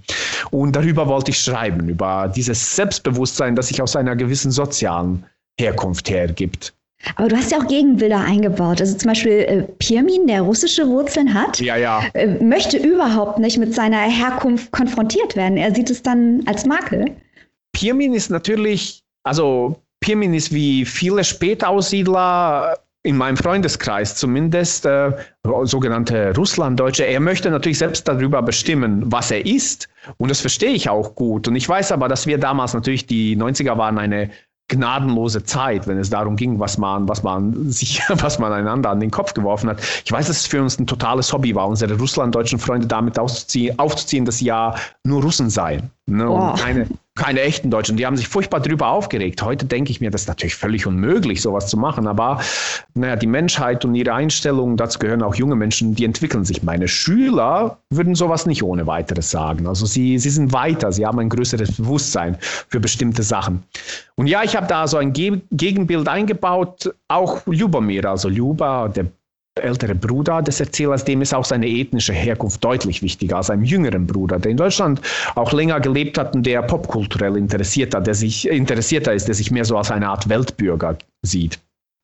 [0.50, 5.24] Und darüber wollte ich schreiben, über dieses Selbstbewusstsein, das sich aus einer gewissen sozialen
[5.58, 6.72] Herkunft hergibt.
[7.16, 8.80] Aber du hast ja auch Gegenbilder eingebaut.
[8.80, 12.02] Also zum Beispiel äh, Pirmin, der russische Wurzeln hat, ja, ja.
[12.14, 15.56] Äh, möchte überhaupt nicht mit seiner Herkunft konfrontiert werden.
[15.56, 17.06] Er sieht es dann als Makel.
[17.72, 25.12] Pirmin ist natürlich, also Pirmin ist wie viele Spätaussiedler in meinem Freundeskreis zumindest, äh,
[25.62, 29.88] sogenannte Russlanddeutsche, er möchte natürlich selbst darüber bestimmen, was er ist.
[30.18, 31.48] Und das verstehe ich auch gut.
[31.48, 34.30] Und ich weiß aber, dass wir damals natürlich, die 90er waren eine
[34.70, 39.00] gnadenlose Zeit, wenn es darum ging, was man, was man sich, was man einander an
[39.00, 39.80] den Kopf geworfen hat.
[40.04, 44.24] Ich weiß, dass es für uns ein totales Hobby war, unsere russlanddeutschen Freunde damit aufzuziehen,
[44.24, 45.90] dass sie ja nur Russen seien.
[46.06, 46.28] Ne?
[46.28, 46.86] Und keine,
[47.20, 47.98] keine echten Deutschen.
[47.98, 49.42] Die haben sich furchtbar darüber aufgeregt.
[49.42, 52.06] Heute denke ich mir, das ist natürlich völlig unmöglich, sowas zu machen.
[52.06, 52.40] Aber
[52.94, 56.62] naja, die Menschheit und ihre Einstellungen, dazu gehören auch junge Menschen, die entwickeln sich.
[56.62, 59.66] Meine Schüler würden sowas nicht ohne weiteres sagen.
[59.66, 63.64] Also sie, sie sind weiter, sie haben ein größeres Bewusstsein für bestimmte Sachen.
[64.14, 69.08] Und ja, ich habe da so ein Gegenbild eingebaut, auch Ljubomir, also Ljuba, der
[69.62, 74.06] ältere Bruder des Erzählers, dem ist auch seine ethnische Herkunft deutlich wichtiger als einem jüngeren
[74.06, 75.00] Bruder, der in Deutschland
[75.34, 79.64] auch länger gelebt hat und der popkulturell interessierter, der sich interessierter ist, der sich mehr
[79.64, 81.58] so als eine Art Weltbürger sieht.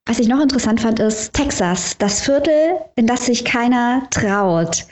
[0.09, 4.85] Was ich noch interessant fand, ist Texas, das Viertel, in das sich keiner traut.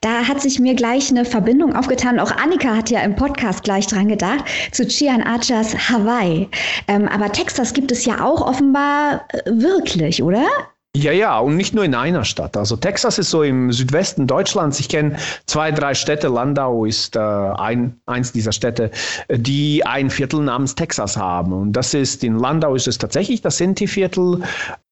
[0.00, 2.20] Da hat sich mir gleich eine Verbindung aufgetan.
[2.20, 6.48] Auch Annika hat ja im Podcast gleich dran gedacht, zu Chian Archers Hawaii.
[6.86, 10.46] Ähm, aber Texas gibt es ja auch offenbar äh, wirklich, oder?
[10.96, 12.56] Ja, ja, und nicht nur in einer Stadt.
[12.56, 14.80] Also Texas ist so im Südwesten Deutschlands.
[14.80, 16.26] Ich kenne zwei, drei Städte.
[16.26, 18.90] Landau ist äh, ein, eins dieser Städte,
[19.28, 21.52] die ein Viertel namens Texas haben.
[21.52, 24.42] Und das ist, in Landau ist es tatsächlich das Sinti-Viertel,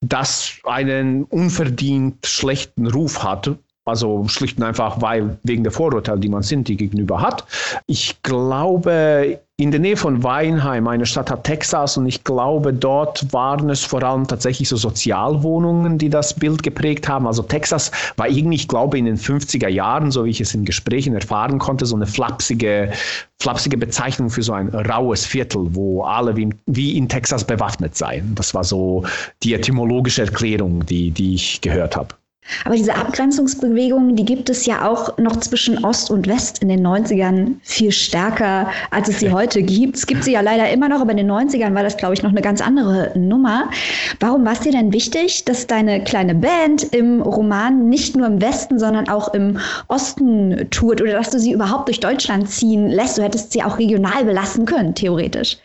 [0.01, 3.51] das einen unverdient schlechten Ruf hat.
[3.89, 7.45] Also schlicht und einfach, weil wegen der Vorurteile, die man Sinti gegenüber hat.
[7.87, 13.33] Ich glaube, in der Nähe von Weinheim, eine Stadt hat Texas, und ich glaube, dort
[13.33, 17.27] waren es vor allem tatsächlich so Sozialwohnungen, die das Bild geprägt haben.
[17.27, 20.65] Also Texas war irgendwie, ich glaube, in den 50er Jahren, so wie ich es in
[20.65, 22.93] Gesprächen erfahren konnte, so eine flapsige,
[23.43, 28.37] flapsige Bezeichnung für so ein raues Viertel, wo alle wie, wie in Texas bewaffnet seien.
[28.37, 29.03] Das war so
[29.43, 32.15] die etymologische Erklärung, die, die ich gehört habe.
[32.65, 36.87] Aber diese Abgrenzungsbewegungen, die gibt es ja auch noch zwischen Ost und West in den
[36.87, 39.97] 90ern viel stärker, als es sie heute gibt.
[39.97, 42.23] Es gibt sie ja leider immer noch, aber in den 90ern war das, glaube ich,
[42.23, 43.71] noch eine ganz andere Nummer.
[44.21, 48.41] Warum war es dir denn wichtig, dass deine kleine Band im Roman nicht nur im
[48.41, 49.59] Westen, sondern auch im
[49.89, 53.19] Osten tourt oder dass du sie überhaupt durch Deutschland ziehen lässt?
[53.19, 55.59] Du hättest sie auch regional belassen können, theoretisch.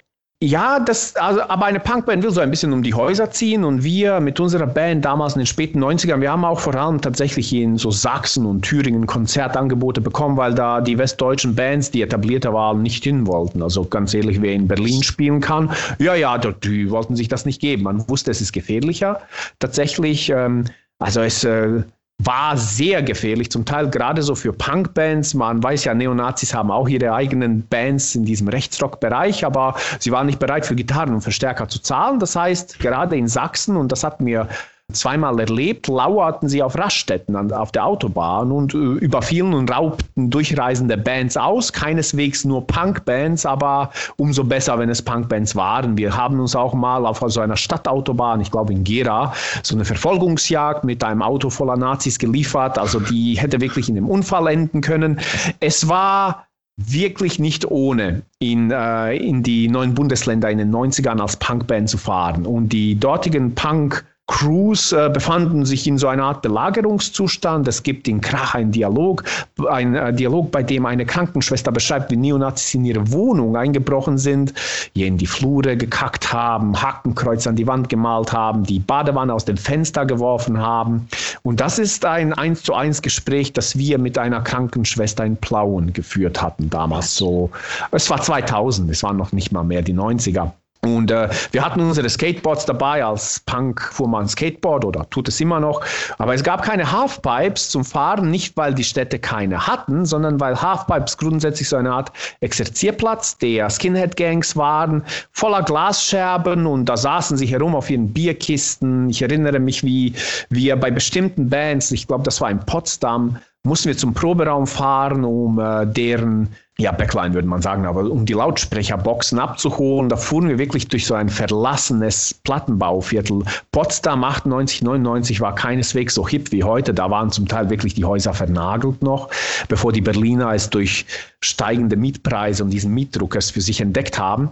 [0.43, 3.85] Ja, das, also, aber eine Punkband will so ein bisschen um die Häuser ziehen und
[3.85, 7.53] wir mit unserer Band damals in den späten 90ern, wir haben auch vor allem tatsächlich
[7.53, 12.81] in so Sachsen und Thüringen Konzertangebote bekommen, weil da die westdeutschen Bands, die etablierter waren,
[12.81, 13.63] nicht hin wollten.
[13.63, 17.61] Also ganz ehrlich, wer in Berlin spielen kann, ja, ja, die wollten sich das nicht
[17.61, 17.83] geben.
[17.83, 19.21] Man wusste, es ist gefährlicher.
[19.59, 20.65] Tatsächlich, ähm,
[20.99, 21.83] also es, äh,
[22.25, 25.33] war sehr gefährlich, zum Teil gerade so für Punkbands.
[25.33, 30.27] Man weiß ja, Neonazis haben auch ihre eigenen Bands in diesem Rechtsrock-Bereich, aber sie waren
[30.27, 32.19] nicht bereit, für Gitarren und Verstärker zu zahlen.
[32.19, 34.47] Das heißt, gerade in Sachsen, und das hat mir
[34.93, 40.29] zweimal erlebt, lauerten sie auf Raststätten an, auf der Autobahn und äh, überfielen und raubten
[40.29, 41.71] durchreisende Bands aus.
[41.73, 45.97] Keineswegs nur Punkbands, aber umso besser, wenn es Punkbands waren.
[45.97, 49.85] Wir haben uns auch mal auf so einer Stadtautobahn, ich glaube in Gera, so eine
[49.85, 52.77] Verfolgungsjagd mit einem Auto voller Nazis geliefert.
[52.77, 55.19] Also die hätte wirklich in einem Unfall enden können.
[55.59, 61.37] Es war wirklich nicht ohne in, äh, in die neuen Bundesländer in den 90ern als
[61.37, 62.45] Punkband zu fahren.
[62.45, 67.67] Und die dortigen Punk- Crews äh, befanden sich in so einer Art Belagerungszustand.
[67.67, 69.23] Es gibt in Krach einen Dialog,
[69.69, 74.53] ein äh, Dialog, bei dem eine Krankenschwester beschreibt, wie Neonazis in ihre Wohnung eingebrochen sind,
[74.93, 79.43] hier in die Flure gekackt haben, Hakenkreuz an die Wand gemalt haben, die Badewanne aus
[79.43, 81.09] dem Fenster geworfen haben.
[81.41, 85.91] Und das ist ein eins zu eins Gespräch, das wir mit einer Krankenschwester in Plauen
[85.91, 87.13] geführt hatten damals.
[87.17, 87.49] So,
[87.91, 90.53] es war 2000, es waren noch nicht mal mehr die 90er.
[90.83, 93.03] Und äh, wir hatten unsere Skateboards dabei.
[93.05, 95.81] Als Punk fuhr man Skateboard oder tut es immer noch.
[96.17, 100.61] Aber es gab keine Halfpipes zum Fahren, nicht weil die Städte keine hatten, sondern weil
[100.61, 107.47] Halfpipes grundsätzlich so eine Art Exerzierplatz der Skinhead-Gangs waren, voller Glasscherben und da saßen sie
[107.47, 109.09] herum auf ihren Bierkisten.
[109.09, 110.13] Ich erinnere mich, wie
[110.49, 115.23] wir bei bestimmten Bands, ich glaube, das war in Potsdam, mussten wir zum Proberaum fahren,
[115.23, 120.49] um äh, deren ja, Backline würde man sagen, aber um die Lautsprecherboxen abzuholen, da fuhren
[120.49, 123.43] wir wirklich durch so ein verlassenes Plattenbauviertel.
[123.71, 126.95] Potsdam 98, 99 war keineswegs so hip wie heute.
[126.95, 129.29] Da waren zum Teil wirklich die Häuser vernagelt noch,
[129.67, 131.05] bevor die Berliner es durch
[131.43, 134.49] steigende Mietpreise und diesen Mietdruck erst für sich entdeckt haben.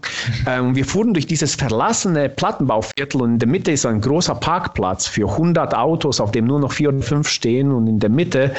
[0.48, 5.08] Ähm, wir fuhren durch dieses verlassene Plattenbauviertel und in der Mitte ist ein großer Parkplatz
[5.08, 8.54] für 100 Autos, auf dem nur noch vier oder fünf stehen und in der Mitte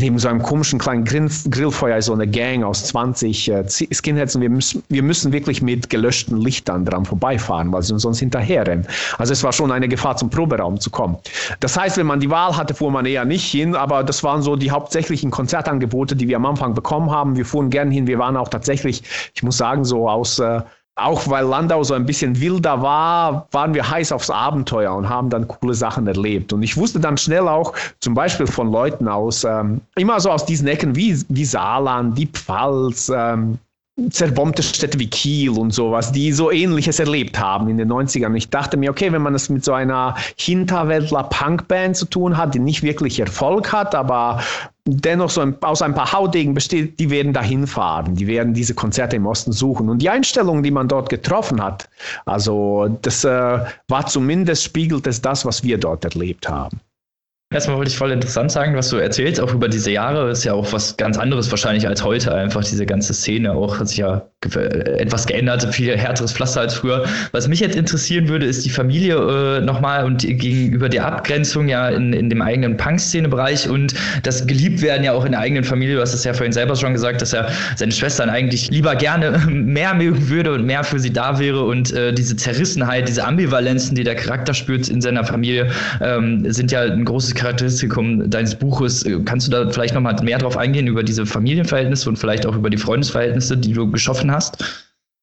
[0.00, 4.42] neben so einem komischen kleinen Grill Grillfeuer so eine Gang aus 20 äh, Skinheads und
[4.42, 8.86] wir müssen, wir müssen wirklich mit gelöschten Lichtern dran vorbeifahren, weil sie uns sonst hinterherrennen.
[9.18, 11.16] Also es war schon eine Gefahr, zum Proberaum zu kommen.
[11.60, 14.42] Das heißt, wenn man die Wahl hatte, fuhr man eher nicht hin, aber das waren
[14.42, 17.36] so die hauptsächlichen Konzertangebote, die wir am Anfang bekommen haben.
[17.36, 18.06] Wir fuhren gern hin.
[18.06, 19.02] Wir waren auch tatsächlich,
[19.34, 20.60] ich muss sagen, so aus äh,
[20.96, 25.28] auch weil Landau so ein bisschen wilder war, waren wir heiß aufs Abenteuer und haben
[25.28, 26.54] dann coole Sachen erlebt.
[26.54, 30.46] Und ich wusste dann schnell auch, zum Beispiel von Leuten aus, ähm, immer so aus
[30.46, 33.58] diesen Ecken wie, wie Saarland, die Pfalz, ähm,
[34.10, 38.26] zerbombte Städte wie Kiel und sowas, die so ähnliches erlebt haben in den 90ern.
[38.26, 42.36] Und ich dachte mir, okay, wenn man es mit so einer Hinterwäldler Punkband zu tun
[42.36, 44.42] hat, die nicht wirklich Erfolg hat, aber
[44.84, 48.74] dennoch so ein, aus ein paar Haudegen besteht, die werden dahin fahren, die werden diese
[48.74, 49.88] Konzerte im Osten suchen.
[49.88, 51.88] Und die Einstellung, die man dort getroffen hat,
[52.26, 56.80] also das äh, war zumindest, spiegelt es das, was wir dort erlebt haben.
[57.52, 60.52] Erstmal wollte ich voll interessant sagen, was du erzählst, auch über diese Jahre, ist ja
[60.52, 62.34] auch was ganz anderes wahrscheinlich als heute.
[62.34, 67.04] Einfach diese ganze Szene auch hat sich ja etwas geändert, viel härteres Pflaster als früher.
[67.32, 71.88] Was mich jetzt interessieren würde, ist die Familie äh, nochmal und gegenüber der Abgrenzung ja
[71.88, 75.96] in, in dem eigenen Punk-Szene-Bereich und das Geliebtwerden ja auch in der eigenen Familie.
[75.96, 79.38] Du hast es ja vorhin selber schon gesagt, dass er seine Schwestern eigentlich lieber gerne
[79.48, 83.94] mehr mögen würde und mehr für sie da wäre und äh, diese Zerrissenheit, diese Ambivalenzen,
[83.94, 89.04] die der Charakter spürt in seiner Familie, ähm, sind ja ein großes Charakteristikum deines Buches.
[89.24, 92.70] Kannst du da vielleicht nochmal mehr drauf eingehen über diese Familienverhältnisse und vielleicht auch über
[92.70, 94.35] die Freundesverhältnisse, die du geschaffen hast?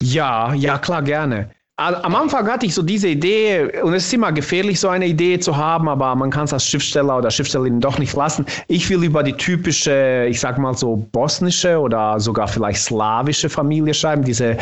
[0.02, 1.50] Ja, ja, klar, gerne.
[1.78, 5.40] Am Anfang hatte ich so diese Idee, und es ist immer gefährlich, so eine Idee
[5.40, 8.46] zu haben, aber man kann es als Schriftsteller oder Schriftstellerin doch nicht lassen.
[8.68, 13.96] Ich will über die typische, ich sag mal so bosnische oder sogar vielleicht slawische Familie
[13.96, 14.24] schreiben.
[14.24, 14.58] Diese,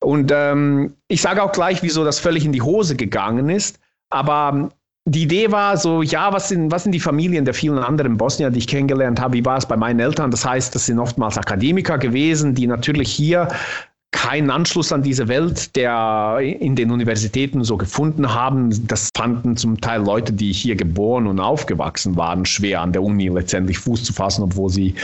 [0.00, 3.80] und ähm, ich sage auch gleich, wieso das völlig in die Hose gegangen ist.
[4.10, 4.68] Aber
[5.06, 8.50] die Idee war so, ja, was sind, was sind die Familien der vielen anderen Bosnier,
[8.50, 9.34] die ich kennengelernt habe?
[9.34, 10.30] Wie war es bei meinen Eltern?
[10.30, 13.48] Das heißt, das sind oftmals Akademiker gewesen, die natürlich hier
[14.12, 18.86] keinen Anschluss an diese Welt, der in den Universitäten so gefunden haben.
[18.86, 23.28] Das fanden zum Teil Leute, die hier geboren und aufgewachsen waren, schwer an der Uni
[23.28, 24.94] letztendlich Fuß zu fassen, obwohl sie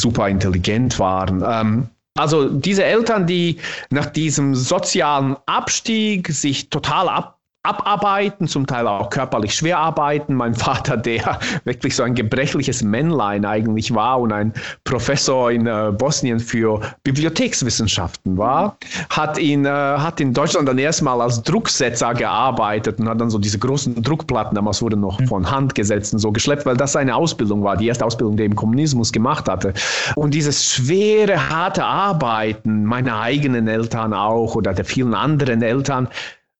[0.00, 1.44] super intelligent waren.
[1.46, 1.88] Ähm,
[2.18, 3.58] also diese Eltern, die
[3.90, 10.34] nach diesem sozialen Abstieg sich total ab abarbeiten, zum Teil auch körperlich schwer arbeiten.
[10.34, 14.52] Mein Vater, der wirklich so ein gebrechliches Männlein eigentlich war und ein
[14.84, 18.76] Professor in äh, Bosnien für Bibliothekswissenschaften war,
[19.08, 23.38] hat, ihn, äh, hat in Deutschland dann erstmal als Drucksetzer gearbeitet und hat dann so
[23.38, 25.26] diese großen Druckplatten, damals wurden noch mhm.
[25.26, 28.42] von Hand gesetzt und so geschleppt, weil das seine Ausbildung war, die erste Ausbildung, die
[28.42, 29.72] er im Kommunismus gemacht hatte.
[30.16, 36.08] Und dieses schwere, harte Arbeiten, meine eigenen Eltern auch oder der vielen anderen Eltern,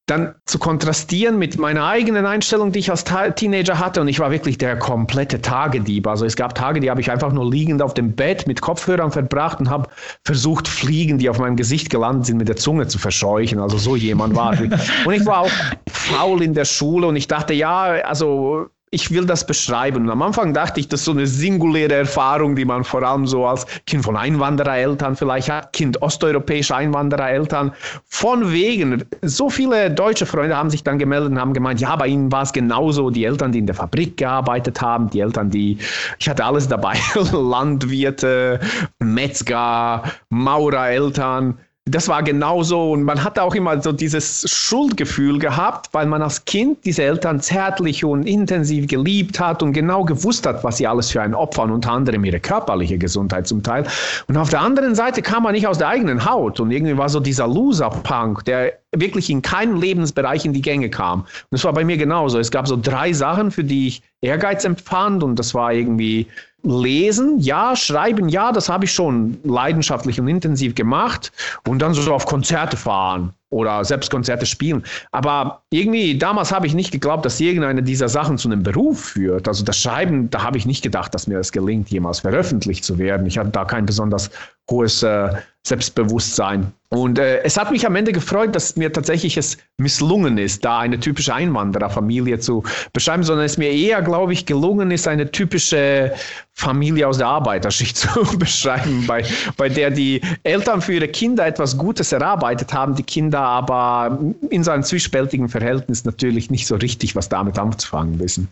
[0.06, 4.02] dann zu kontrastieren mit meiner eigenen Einstellung, die ich als Teenager hatte.
[4.02, 6.06] Und ich war wirklich der komplette Tagedieb.
[6.06, 9.12] Also es gab Tage, die habe ich einfach nur liegend auf dem Bett mit Kopfhörern
[9.12, 9.88] verbracht und habe
[10.22, 13.58] versucht, Fliegen, die auf meinem Gesicht gelandet sind, mit der Zunge zu verscheuchen.
[13.60, 14.70] Also so jemand war ich.
[15.06, 15.50] Und ich war auch
[15.88, 20.04] faul in der Schule und ich dachte, ja, also ich will das beschreiben.
[20.04, 23.26] Und am Anfang dachte ich, das ist so eine singuläre Erfahrung, die man vor allem
[23.26, 27.72] so als Kind von Einwanderereltern vielleicht hat, Kind osteuropäischer Einwanderereltern.
[28.06, 32.06] Von wegen, so viele deutsche Freunde haben sich dann gemeldet und haben gemeint, ja, bei
[32.06, 33.10] ihnen war es genauso.
[33.10, 35.78] Die Eltern, die in der Fabrik gearbeitet haben, die Eltern, die,
[36.20, 36.96] ich hatte alles dabei,
[37.32, 38.60] Landwirte,
[39.00, 46.06] Metzger, Maurereltern das war genauso und man hatte auch immer so dieses Schuldgefühl gehabt, weil
[46.06, 50.78] man als Kind diese Eltern zärtlich und intensiv geliebt hat und genau gewusst hat, was
[50.78, 53.86] sie alles für ein Opfer und unter anderem ihre körperliche Gesundheit zum Teil.
[54.28, 57.10] Und auf der anderen Seite kam man nicht aus der eigenen Haut und irgendwie war
[57.10, 61.20] so dieser Loser-Punk, der wirklich in keinem Lebensbereich in die Gänge kam.
[61.20, 62.38] Und das war bei mir genauso.
[62.38, 66.28] Es gab so drei Sachen, für die ich Ehrgeiz empfand und das war irgendwie
[66.64, 71.30] Lesen, ja, Schreiben, ja, das habe ich schon leidenschaftlich und intensiv gemacht
[71.66, 74.82] und dann so auf Konzerte fahren oder selbst Konzerte spielen.
[75.12, 79.46] Aber irgendwie damals habe ich nicht geglaubt, dass irgendeine dieser Sachen zu einem Beruf führt.
[79.46, 82.98] Also das Schreiben, da habe ich nicht gedacht, dass mir das gelingt, jemals veröffentlicht zu
[82.98, 83.26] werden.
[83.26, 84.30] Ich hatte da kein besonders
[84.70, 85.28] hohes äh,
[85.66, 86.72] Selbstbewusstsein.
[86.90, 90.78] Und äh, es hat mich am Ende gefreut, dass mir tatsächlich es misslungen ist, da
[90.78, 92.62] eine typische Einwandererfamilie zu
[92.92, 96.12] beschreiben, sondern es mir eher, glaube ich, gelungen ist, eine typische
[96.52, 99.24] Familie aus der Arbeiterschicht zu beschreiben, bei,
[99.56, 104.18] bei der die Eltern für ihre Kinder etwas Gutes erarbeitet haben, die Kinder aber
[104.50, 108.48] in seinem zwiespältigen Verhältnis natürlich nicht so richtig was damit anzufangen wissen.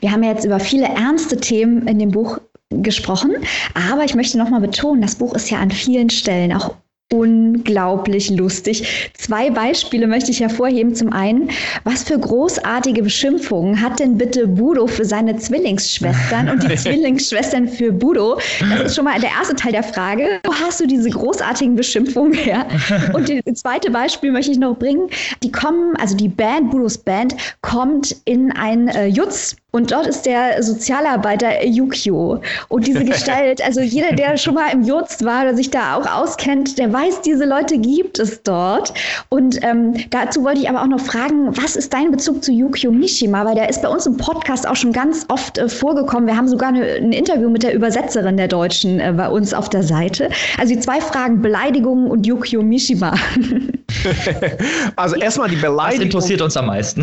[0.00, 2.38] Wir haben ja jetzt über viele ernste Themen in dem Buch
[2.80, 3.36] gesprochen.
[3.74, 6.74] Aber ich möchte nochmal betonen, das Buch ist ja an vielen Stellen auch
[7.12, 9.10] unglaublich lustig.
[9.14, 10.94] Zwei Beispiele möchte ich hervorheben.
[10.94, 11.50] Zum einen,
[11.84, 17.92] was für großartige Beschimpfungen hat denn bitte Budo für seine Zwillingsschwestern und die Zwillingsschwestern für
[17.92, 18.38] Budo?
[18.60, 20.40] Das ist schon mal der erste Teil der Frage.
[20.44, 22.66] Wo hast du diese großartigen Beschimpfungen her?
[23.12, 25.08] Und das zweite Beispiel möchte ich noch bringen.
[25.42, 30.26] Die kommen, also die Band, Budos Band, kommt in ein äh, Jutz und dort ist
[30.26, 32.42] der Sozialarbeiter Yukio.
[32.68, 36.06] Und diese Gestalt, also jeder, der schon mal im Jurz war oder sich da auch
[36.06, 38.92] auskennt, der weiß, diese Leute gibt es dort.
[39.30, 42.92] Und ähm, dazu wollte ich aber auch noch fragen, was ist dein Bezug zu Yukio
[42.92, 43.46] Mishima?
[43.46, 46.26] Weil der ist bei uns im Podcast auch schon ganz oft äh, vorgekommen.
[46.26, 49.70] Wir haben sogar eine, ein Interview mit der Übersetzerin der Deutschen äh, bei uns auf
[49.70, 50.28] der Seite.
[50.58, 53.14] Also die zwei Fragen, Beleidigungen und Yukio Mishima.
[54.96, 56.08] also erstmal die Beleidigung.
[56.08, 57.02] Das interessiert uns am meisten.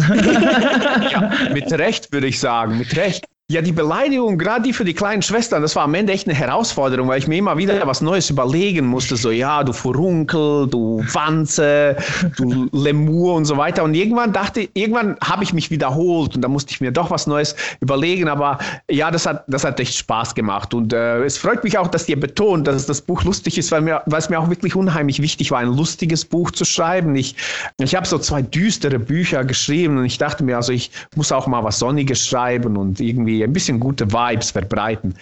[1.12, 3.26] ja, mit Recht würde ich sagen sagen, mit Recht.
[3.52, 6.38] Ja, die Beleidigung, gerade die für die kleinen Schwestern, das war am Ende echt eine
[6.38, 9.16] Herausforderung, weil ich mir immer wieder was Neues überlegen musste.
[9.16, 11.98] So, ja, du Furunkel, du Wanze,
[12.38, 13.84] du Lemur und so weiter.
[13.84, 17.26] Und irgendwann dachte, irgendwann habe ich mich wiederholt und da musste ich mir doch was
[17.26, 18.28] Neues überlegen.
[18.28, 20.76] Aber ja, das hat, das hat echt Spaß gemacht.
[20.76, 23.82] Und äh, es freut mich auch, dass ihr betont, dass das Buch lustig ist, weil,
[23.82, 27.16] mir, weil es mir auch wirklich unheimlich wichtig war, ein lustiges Buch zu schreiben.
[27.16, 27.36] Ich,
[27.80, 31.48] ich habe so zwei düstere Bücher geschrieben und ich dachte mir, also ich muss auch
[31.48, 35.16] mal was Sonniges schreiben und irgendwie ein bisschen gute Vibes verbreiten.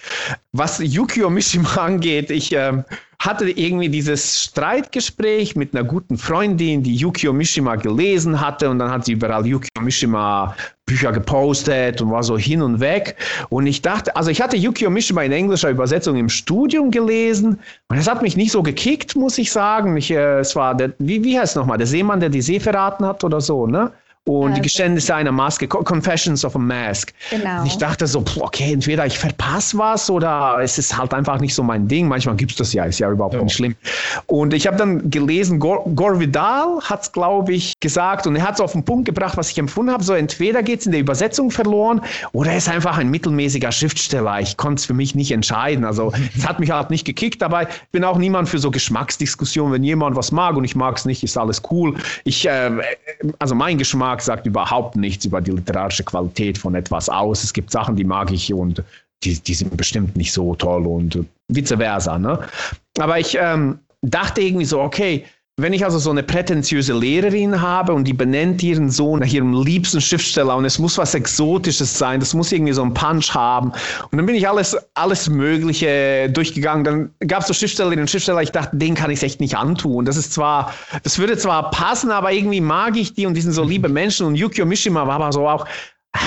[0.52, 2.84] Was Yukio Mishima angeht, ich äh,
[3.20, 8.92] hatte irgendwie dieses Streitgespräch mit einer guten Freundin, die Yukio Mishima gelesen hatte und dann
[8.92, 10.56] hat sie überall Yukio Mishima
[10.86, 13.18] Bücher gepostet und war so hin und weg.
[13.50, 17.60] Und ich dachte, also ich hatte Yukio Mishima in englischer Übersetzung im Studium gelesen
[17.90, 19.98] und es hat mich nicht so gekickt, muss ich sagen.
[19.98, 22.60] Ich, äh, es war der, wie, wie heißt es nochmal, der Seemann, der die See
[22.60, 23.92] verraten hat oder so, ne?
[24.28, 27.14] Und die Geständnisse einer Maske, Confessions of a Mask.
[27.30, 27.62] Genau.
[27.62, 31.56] Und ich dachte so, okay, entweder ich verpasse was oder es ist halt einfach nicht
[31.56, 32.10] so mein Ding.
[32.10, 33.42] Manchmal gibt es das ja, ist ja überhaupt ja.
[33.42, 33.76] nicht schlimm.
[34.26, 38.44] Und ich habe dann gelesen, Gore, Gore Vidal hat es, glaube ich, gesagt und er
[38.46, 40.04] hat es auf den Punkt gebracht, was ich empfunden habe.
[40.04, 42.02] So entweder geht es in der Übersetzung verloren
[42.34, 44.42] oder er ist einfach ein mittelmäßiger Schriftsteller.
[44.42, 45.86] Ich konnte es für mich nicht entscheiden.
[45.86, 49.72] Also es hat mich halt nicht gekickt, aber ich bin auch niemand für so Geschmacksdiskussionen.
[49.72, 51.96] Wenn jemand was mag und ich mag es nicht, ist alles cool.
[52.26, 52.72] Ich, äh,
[53.40, 57.44] also mein Geschmack Geschmack sagt überhaupt nichts über die literarische Qualität von etwas aus.
[57.44, 58.84] Es gibt Sachen, die mag ich und
[59.24, 62.18] die, die sind bestimmt nicht so toll und vice versa.
[62.18, 62.40] Ne?
[63.00, 65.26] Aber ich ähm, dachte irgendwie so, okay,
[65.60, 69.60] wenn ich also so eine prätentiöse Lehrerin habe und die benennt ihren Sohn nach ihrem
[69.64, 73.72] liebsten Schriftsteller und es muss was Exotisches sein, das muss irgendwie so einen Punch haben.
[74.12, 76.84] Und dann bin ich alles, alles Mögliche durchgegangen.
[76.84, 80.06] Dann gab es so Schriftstellerinnen und Schriftsteller, ich dachte, den kann ich echt nicht antun.
[80.06, 83.54] Das ist zwar, das würde zwar passen, aber irgendwie mag ich die und die sind
[83.54, 84.28] so liebe Menschen.
[84.28, 85.66] Und Yukio Mishima war aber so auch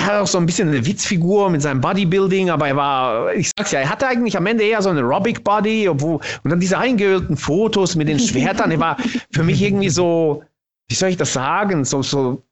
[0.09, 3.79] auch so ein bisschen eine Witzfigur mit seinem Bodybuilding, aber er war, ich sag's ja,
[3.79, 7.37] er hatte eigentlich am Ende eher so eine Aerobic Body, obwohl, und dann diese eingeölten
[7.37, 8.97] Fotos mit den Schwertern, er war
[9.31, 10.43] für mich irgendwie so,
[10.89, 12.43] wie soll ich das sagen, so, so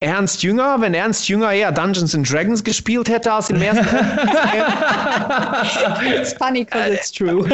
[0.00, 3.84] Ernst Jünger, wenn Ernst Jünger eher Dungeons and Dragons gespielt hätte als im ersten.
[6.20, 7.44] it's funny because it's true.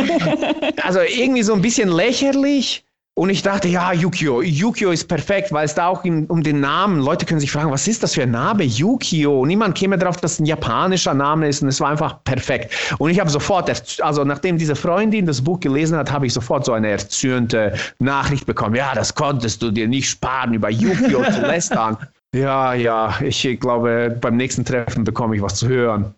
[0.83, 2.84] also irgendwie so ein bisschen lächerlich
[3.17, 6.59] und ich dachte, ja, Yukio, Yukio ist perfekt, weil es da auch in, um den
[6.59, 9.47] Namen, Leute können sich fragen, was ist das für ein Name, Yukio?
[9.47, 12.75] Niemand käme darauf, dass es ein japanischer Name ist und es war einfach perfekt.
[12.99, 16.65] Und ich habe sofort, also nachdem diese Freundin das Buch gelesen hat, habe ich sofort
[16.65, 18.75] so eine erzürnte Nachricht bekommen.
[18.75, 21.97] Ja, das konntest du dir nicht sparen, über Yukio zu lästern.
[22.35, 26.17] Ja, ja, ich glaube, beim nächsten Treffen bekomme ich was zu hören.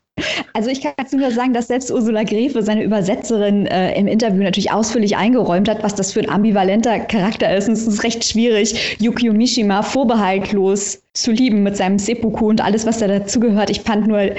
[0.54, 4.42] Also ich kann dazu nur sagen, dass selbst Ursula Grefe, seine Übersetzerin, äh, im Interview
[4.42, 7.68] natürlich ausführlich eingeräumt hat, was das für ein ambivalenter Charakter ist.
[7.68, 12.86] Und es ist recht schwierig, Yukio Mishima vorbehaltlos zu lieben mit seinem Seppuku und alles,
[12.86, 13.68] was da dazugehört.
[13.68, 14.30] Ich fand nur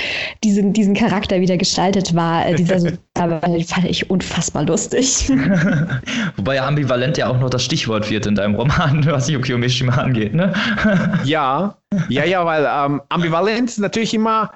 [0.43, 5.29] diesen, diesen Charakter, wie der gestaltet war, äh, dieser aber fand ich unfassbar lustig.
[6.37, 9.93] Wobei ja ambivalent ja auch noch das Stichwort wird in deinem Roman, was Yukio Mishima
[9.93, 10.53] angeht, ne?
[11.23, 11.77] ja,
[12.09, 14.51] ja, ja, weil ähm, ambivalent ist natürlich immer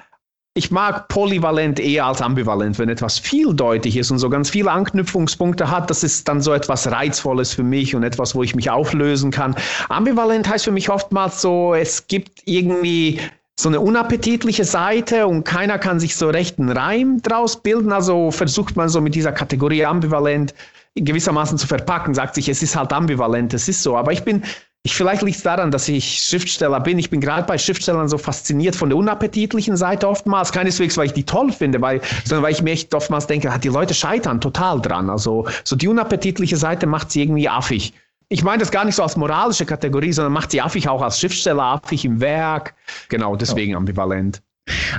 [0.54, 5.72] ich mag polyvalent eher als ambivalent, wenn etwas vieldeutig ist und so ganz viele Anknüpfungspunkte
[5.72, 5.90] hat.
[5.90, 9.56] Das ist dann so etwas Reizvolles für mich und etwas, wo ich mich auflösen kann.
[9.88, 13.22] Ambivalent heißt für mich oftmals so, es gibt irgendwie
[13.58, 17.94] so eine unappetitliche Seite und keiner kann sich so recht einen Reim draus bilden.
[17.94, 20.54] Also versucht man so mit dieser Kategorie ambivalent
[20.96, 23.96] gewissermaßen zu verpacken, sagt sich, es ist halt ambivalent, es ist so.
[23.96, 24.44] Aber ich bin
[24.84, 26.98] ich, vielleicht liegt es daran, dass ich Schriftsteller bin.
[26.98, 30.52] Ich bin gerade bei Schriftstellern so fasziniert von der unappetitlichen Seite oftmals.
[30.52, 33.68] Keineswegs, weil ich die toll finde, weil, sondern weil ich mir echt oftmals denke, die
[33.68, 35.12] Leute scheitern total dran.
[35.12, 37.94] Also so die unappetitliche Seite macht sie irgendwie affig.
[38.30, 41.20] Ich meine das gar nicht so als moralische Kategorie, sondern macht sie affig auch als
[41.20, 42.74] Schriftsteller, affig im Werk.
[43.10, 44.42] Genau, deswegen ambivalent.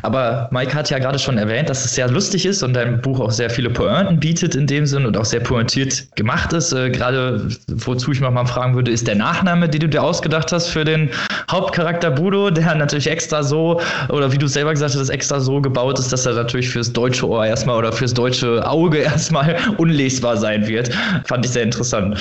[0.03, 3.21] Aber Mike hat ja gerade schon erwähnt, dass es sehr lustig ist und dein Buch
[3.21, 6.73] auch sehr viele Pointen bietet in dem Sinn und auch sehr pointiert gemacht ist.
[6.73, 10.69] Äh, gerade wozu ich mal fragen würde, ist der Nachname, den du dir ausgedacht hast
[10.69, 11.11] für den
[11.51, 15.99] Hauptcharakter Budo, der natürlich extra so, oder wie du selber gesagt hast, extra so gebaut
[15.99, 20.67] ist, dass er natürlich fürs deutsche Ohr erstmal oder fürs deutsche Auge erstmal unlesbar sein
[20.67, 20.91] wird.
[21.25, 22.19] Fand ich sehr interessant.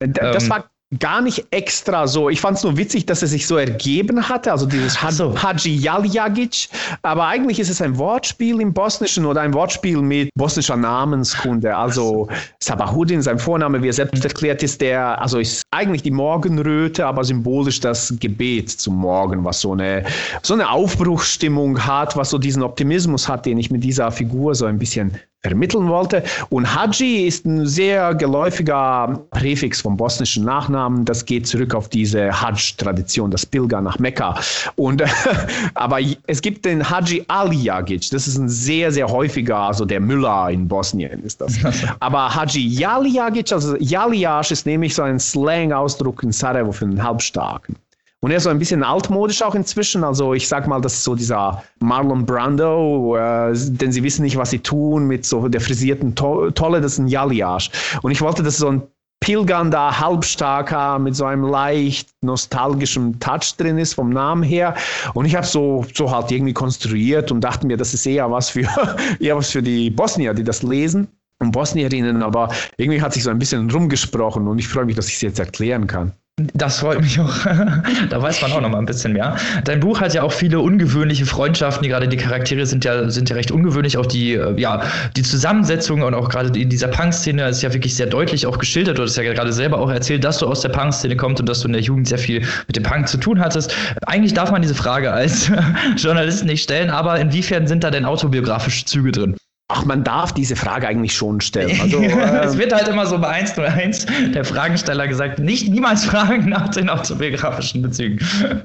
[0.00, 2.28] Das ähm, war gar nicht extra so.
[2.30, 5.40] Ich fand es nur witzig, dass er sich so ergeben hatte, also dieses so.
[5.40, 6.68] Hadji Jaljagic.
[7.02, 11.76] Aber eigentlich ist es ein Wortspiel im Bosnischen oder ein Wortspiel mit bosnischer Namenskunde.
[11.76, 12.28] Also
[12.58, 17.22] Sabahudin, sein Vorname, wie er selbst erklärt, ist der, also ist eigentlich die Morgenröte, aber
[17.22, 20.04] symbolisch das Gebet zum Morgen, was so eine,
[20.42, 24.66] so eine Aufbruchsstimmung hat, was so diesen Optimismus hat, den ich mit dieser Figur so
[24.66, 25.12] ein bisschen
[25.42, 26.22] vermitteln wollte.
[26.50, 31.04] Und Haji ist ein sehr geläufiger Präfix vom bosnischen Nachnamen.
[31.04, 34.38] Das geht zurück auf diese Hajj-Tradition, das Pilger nach Mekka.
[34.76, 35.02] Und,
[35.74, 38.10] aber es gibt den Haji Alijagic.
[38.10, 41.54] Das ist ein sehr, sehr häufiger, also der Müller in Bosnien ist das.
[42.00, 47.76] aber Haji Jalijagic, also Jalijac ist nämlich so ein Slang-Ausdruck in Sarajevo für einen Halbstarken.
[48.22, 50.04] Und er ist so ein bisschen altmodisch auch inzwischen.
[50.04, 54.36] Also ich sag mal, das ist so dieser Marlon Brando, äh, denn sie wissen nicht,
[54.36, 57.70] was sie tun, mit so der frisierten to Tolle, das ist ein Jaliage.
[58.02, 58.82] Und ich wollte, dass so ein
[59.20, 64.74] pilgernder Halbstarker mit so einem leicht nostalgischen Touch drin ist vom Namen her.
[65.14, 68.50] Und ich habe so, so halt irgendwie konstruiert und dachte mir, das ist eher was
[68.50, 68.66] für,
[69.20, 71.08] eher was für die Bosnier, die das lesen
[71.40, 75.08] und Bosnierinnen, aber irgendwie hat sich so ein bisschen rumgesprochen und ich freue mich, dass
[75.08, 76.12] ich es jetzt erklären kann.
[76.54, 77.34] Das freut mich auch.
[78.10, 79.36] da weiß man auch noch mal ein bisschen mehr.
[79.64, 81.86] Dein Buch hat ja auch viele ungewöhnliche Freundschaften.
[81.86, 83.98] Gerade die Charaktere sind ja, sind ja recht ungewöhnlich.
[83.98, 84.82] Auch die, äh, ja,
[85.16, 88.98] die Zusammensetzung und auch gerade in dieser Punk-Szene ist ja wirklich sehr deutlich auch geschildert.
[88.98, 91.60] Du hast ja gerade selber auch erzählt, dass du aus der Punk-Szene kommst und dass
[91.60, 93.74] du in der Jugend sehr viel mit dem Punk zu tun hattest.
[94.06, 95.50] Eigentlich darf man diese Frage als
[95.96, 99.36] Journalist nicht stellen, aber inwiefern sind da denn autobiografische Züge drin?
[99.72, 101.80] Ach, man darf diese Frage eigentlich schon stellen.
[101.80, 102.00] Also,
[102.42, 106.90] es wird halt immer so bei 101 der Fragensteller gesagt, nicht niemals fragen nach den
[106.90, 108.18] autobiografischen Bezügen.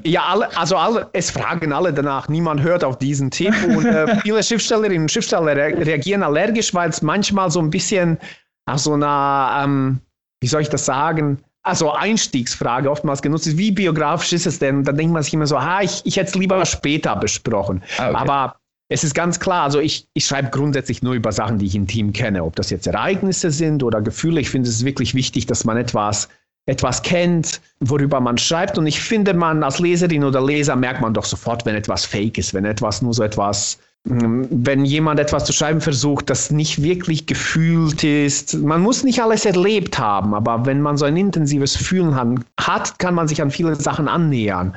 [0.03, 2.28] Ja, alle, also alle, es fragen alle danach.
[2.28, 3.53] Niemand hört auf diesen Tipp.
[3.68, 8.18] Und äh, viele Schriftstellerinnen und Schriftsteller reagieren allergisch, weil es manchmal so ein bisschen
[8.66, 9.99] auf so einer, ähm,
[10.41, 14.84] wie soll ich das sagen, also Einstiegsfrage oftmals genutzt ist, wie biografisch ist es denn?
[14.84, 17.84] Dann denkt man sich immer so, ha, ich, ich hätte es lieber später besprochen.
[17.97, 18.18] Ah, okay.
[18.18, 18.56] Aber
[18.88, 22.14] es ist ganz klar, also ich, ich schreibe grundsätzlich nur über Sachen, die ich intim
[22.14, 24.40] kenne, ob das jetzt Ereignisse sind oder Gefühle.
[24.40, 26.30] Ich finde es wirklich wichtig, dass man etwas,
[26.68, 28.78] etwas kennt, worüber man schreibt.
[28.78, 32.38] Und ich finde, man als Leserin oder Leser merkt man doch sofort, wenn etwas fake
[32.38, 36.84] ist, wenn etwas nur so etwas, hm, wenn jemand etwas zu schreiben versucht, das nicht
[36.84, 38.54] wirklich gefühlt ist.
[38.54, 42.16] Man muss nicht alles erlebt haben, aber wenn man so ein intensives Fühlen
[42.60, 44.76] hat, kann man sich an viele Sachen annähern.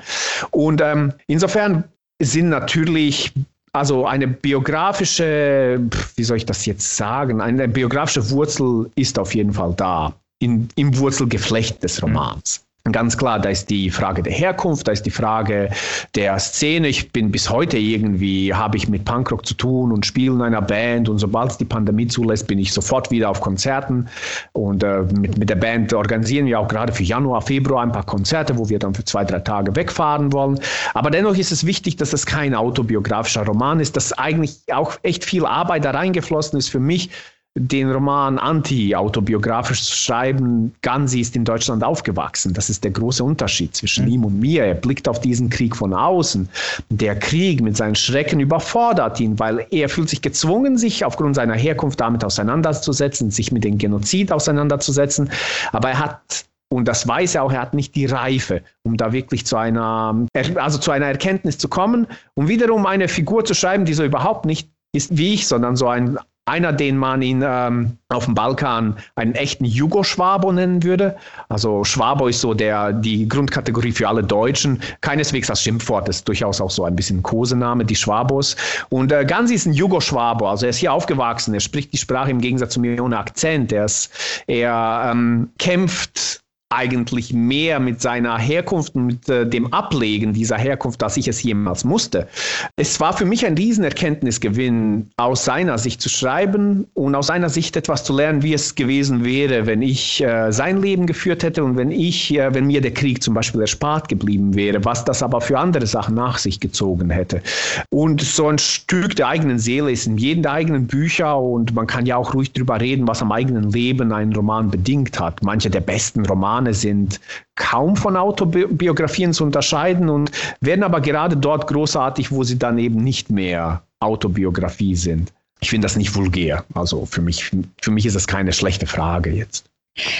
[0.51, 1.85] Und ähm, insofern
[2.21, 3.35] sind natürlich
[3.73, 5.81] also eine biografische,
[6.17, 10.69] wie soll ich das jetzt sagen, eine biografische Wurzel ist auf jeden Fall da, in,
[10.77, 12.65] im Wurzelgeflecht des Romans.
[12.93, 15.71] Ganz klar, da ist die Frage der Herkunft, da ist die Frage
[16.15, 16.89] der Szene.
[16.89, 20.63] Ich bin bis heute irgendwie, habe ich mit Punkrock zu tun und spiele in einer
[20.63, 24.09] Band und sobald es die Pandemie zulässt, bin ich sofort wieder auf Konzerten
[24.53, 28.07] und äh, mit, mit der Band organisieren wir auch gerade für Januar, Februar ein paar
[28.07, 30.61] Konzerte, wo wir dann für zwei, drei Tage wegfahren wollen.
[30.95, 35.25] Aber dennoch ist es wichtig, dass es kein autobiografischer Roman ist, dass eigentlich auch echt
[35.25, 37.11] viel Arbeit da reingeflossen ist für mich,
[37.59, 40.75] den Roman anti-autobiografisch zu schreiben.
[40.83, 42.55] Gansi ist in Deutschland aufgewachsen.
[42.55, 44.13] Das ist der große Unterschied zwischen mhm.
[44.13, 44.65] ihm und mir.
[44.65, 46.49] Er blickt auf diesen Krieg von außen.
[46.91, 51.55] Der Krieg mit seinen Schrecken überfordert ihn, weil er fühlt sich gezwungen, sich aufgrund seiner
[51.55, 55.31] Herkunft damit auseinanderzusetzen, sich mit dem Genozid auseinanderzusetzen.
[55.73, 59.13] Aber er hat und das weiß er auch, er hat nicht die Reife, um da
[59.13, 63.87] wirklich zu einer, also zu einer Erkenntnis zu kommen, um wiederum eine Figur zu schreiben,
[63.87, 67.99] die so überhaupt nicht ist wie ich, sondern so ein einer, den man ihn ähm,
[68.09, 71.17] auf dem Balkan einen echten Jugoschwabo nennen würde.
[71.49, 74.81] Also Schwabo ist so der, die Grundkategorie für alle Deutschen.
[75.01, 78.57] Keineswegs als Schimpfwort, ist durchaus auch so ein bisschen Kosename, die Schwabos.
[78.89, 82.31] Und äh, Gansi ist ein Jugoschwabo, also er ist hier aufgewachsen, er spricht die Sprache
[82.31, 83.73] im Gegensatz zu mir ohne Akzent.
[83.73, 84.11] Er, ist,
[84.47, 86.41] er ähm, kämpft
[86.71, 91.43] eigentlich mehr mit seiner Herkunft und mit äh, dem Ablegen dieser Herkunft, dass ich es
[91.43, 92.29] jemals musste.
[92.77, 97.77] Es war für mich ein Riesenerkenntnisgewinn, aus seiner Sicht zu schreiben und aus seiner Sicht
[97.77, 101.79] etwas zu lernen, wie es gewesen wäre, wenn ich äh, sein Leben geführt hätte und
[101.79, 105.41] wenn ich, äh, wenn mir der Krieg zum Beispiel erspart geblieben wäre, was das aber
[105.41, 107.41] für andere Sachen nach sich gezogen hätte.
[107.89, 111.87] Und so ein Stück der eigenen Seele ist in jedem der eigenen Bücher und man
[111.87, 115.43] kann ja auch ruhig drüber reden, was am eigenen Leben einen Roman bedingt hat.
[115.43, 117.21] Manche der besten Romane Romane sind
[117.55, 123.03] kaum von Autobiografien zu unterscheiden und werden aber gerade dort großartig, wo sie dann eben
[123.03, 125.33] nicht mehr Autobiografie sind.
[125.61, 126.65] Ich finde das nicht vulgär.
[126.75, 127.51] Also für mich,
[127.81, 129.68] für mich ist das keine schlechte Frage jetzt.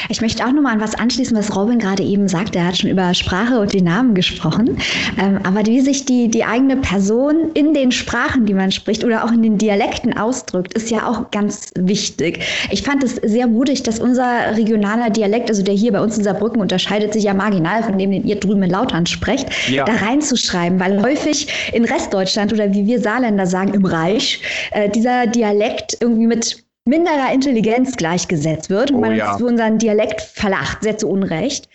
[0.09, 2.59] Ich möchte auch nochmal an was anschließen, was Robin gerade eben sagte.
[2.59, 4.79] Er hat schon über Sprache und die Namen gesprochen.
[5.21, 9.25] Ähm, aber wie sich die, die eigene Person in den Sprachen, die man spricht oder
[9.25, 12.41] auch in den Dialekten ausdrückt, ist ja auch ganz wichtig.
[12.71, 16.25] Ich fand es sehr mutig, dass unser regionaler Dialekt, also der hier bei uns in
[16.25, 19.85] Saarbrücken unterscheidet sich ja marginal von dem, den ihr drüben in Lautern sprecht, ja.
[19.85, 24.41] da reinzuschreiben, weil häufig in Restdeutschland oder wie wir Saarländer sagen, im Reich,
[24.73, 29.37] äh, dieser Dialekt irgendwie mit minderer Intelligenz gleichgesetzt wird und oh, man ja.
[29.37, 31.69] für unseren Dialekt verlacht, sehr zu Unrecht.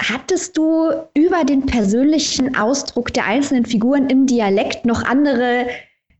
[0.00, 5.66] Hattest du über den persönlichen Ausdruck der einzelnen Figuren im Dialekt noch andere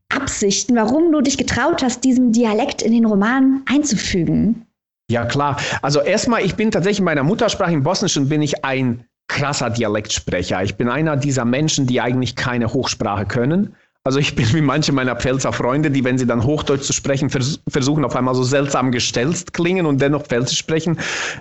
[0.09, 4.65] Absichten, warum du dich getraut hast, diesen Dialekt in den Roman einzufügen.
[5.09, 5.57] Ja, klar.
[5.81, 10.63] Also erstmal, ich bin tatsächlich in meiner Muttersprache im Bosnischen bin ich ein krasser Dialektsprecher.
[10.63, 13.75] Ich bin einer dieser Menschen, die eigentlich keine Hochsprache können.
[14.05, 17.29] Also ich bin wie manche meiner Pfälzer Freunde, die, wenn sie dann Hochdeutsch zu sprechen,
[17.29, 20.97] vers versuchen auf einmal so seltsam gestelzt klingen und dennoch Pfälzisch sprechen.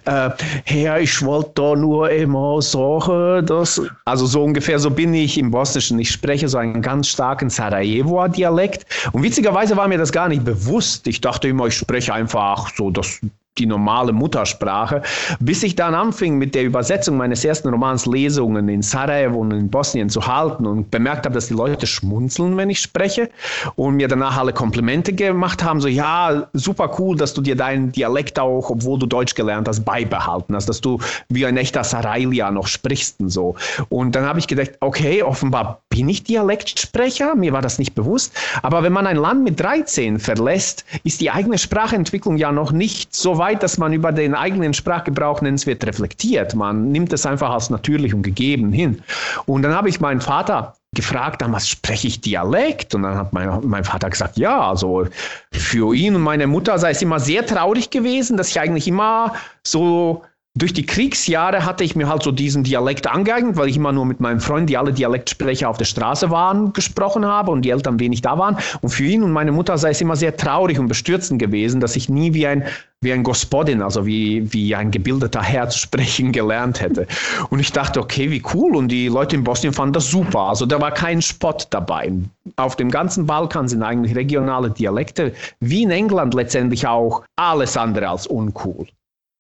[0.07, 0.31] Äh,
[0.65, 3.81] Herr, ich wollte da nur immer sagen, dass...
[4.05, 6.01] Also so ungefähr so bin ich im Bosnischen.
[6.01, 8.87] Ich spreche so einen ganz starken Sarajevo-Dialekt.
[9.13, 11.07] Und witzigerweise war mir das gar nicht bewusst.
[11.07, 13.21] Ich dachte immer, ich spreche einfach so das
[13.59, 15.03] die normale Muttersprache,
[15.41, 19.71] bis ich dann anfing mit der Übersetzung meines ersten Romans Lesungen in Sarajevo und in
[19.71, 23.31] Bosnien zu halten und bemerkt habe, dass die Leute schmunzeln, wenn ich spreche
[23.77, 27.93] und mir danach alle Komplimente gemacht haben, so ja, super cool, dass du dir deinen
[27.93, 30.99] Dialekt auch, obwohl du Deutsch gelernt hast, beibehalten hast, dass du
[31.29, 33.57] wie ein echter Sarailia noch sprichst und so.
[33.89, 38.33] Und dann habe ich gedacht, okay, offenbar bin ich Dialektsprecher, mir war das nicht bewusst,
[38.63, 43.15] aber wenn man ein Land mit 13 verlässt, ist die eigene Sprachentwicklung ja noch nicht
[43.15, 46.55] so weit weit, dass man über den eigenen Sprachgebrauch nennenswert reflektiert.
[46.55, 49.03] Man nimmt es einfach als natürlich und gegeben hin.
[49.47, 52.95] Und dann habe ich meinen Vater gefragt, damals spreche ich Dialekt?
[52.95, 55.07] Und dann hat mein, mein Vater gesagt, ja, also
[55.53, 59.35] für ihn und meine Mutter sei es immer sehr traurig gewesen, dass ich eigentlich immer
[59.63, 60.23] so
[60.59, 64.05] durch die Kriegsjahre hatte ich mir halt so diesen Dialekt angeeignet, weil ich immer nur
[64.07, 68.01] mit meinen Freunden, die alle Dialektsprecher auf der Straße waren, gesprochen habe und die Eltern
[68.01, 68.57] wenig da waren.
[68.81, 71.95] Und für ihn und meine Mutter sei es immer sehr traurig und bestürzend gewesen, dass
[71.95, 72.65] ich nie wie ein,
[73.01, 77.07] wie ein Gospodin, also wie, wie ein gebildeter Herr zu sprechen gelernt hätte.
[77.51, 78.75] Und ich dachte, okay, wie cool.
[78.75, 80.41] Und die Leute in Bosnien fanden das super.
[80.41, 82.11] Also da war kein Spott dabei.
[82.57, 88.09] Auf dem ganzen Balkan sind eigentlich regionale Dialekte, wie in England letztendlich auch, alles andere
[88.09, 88.89] als uncool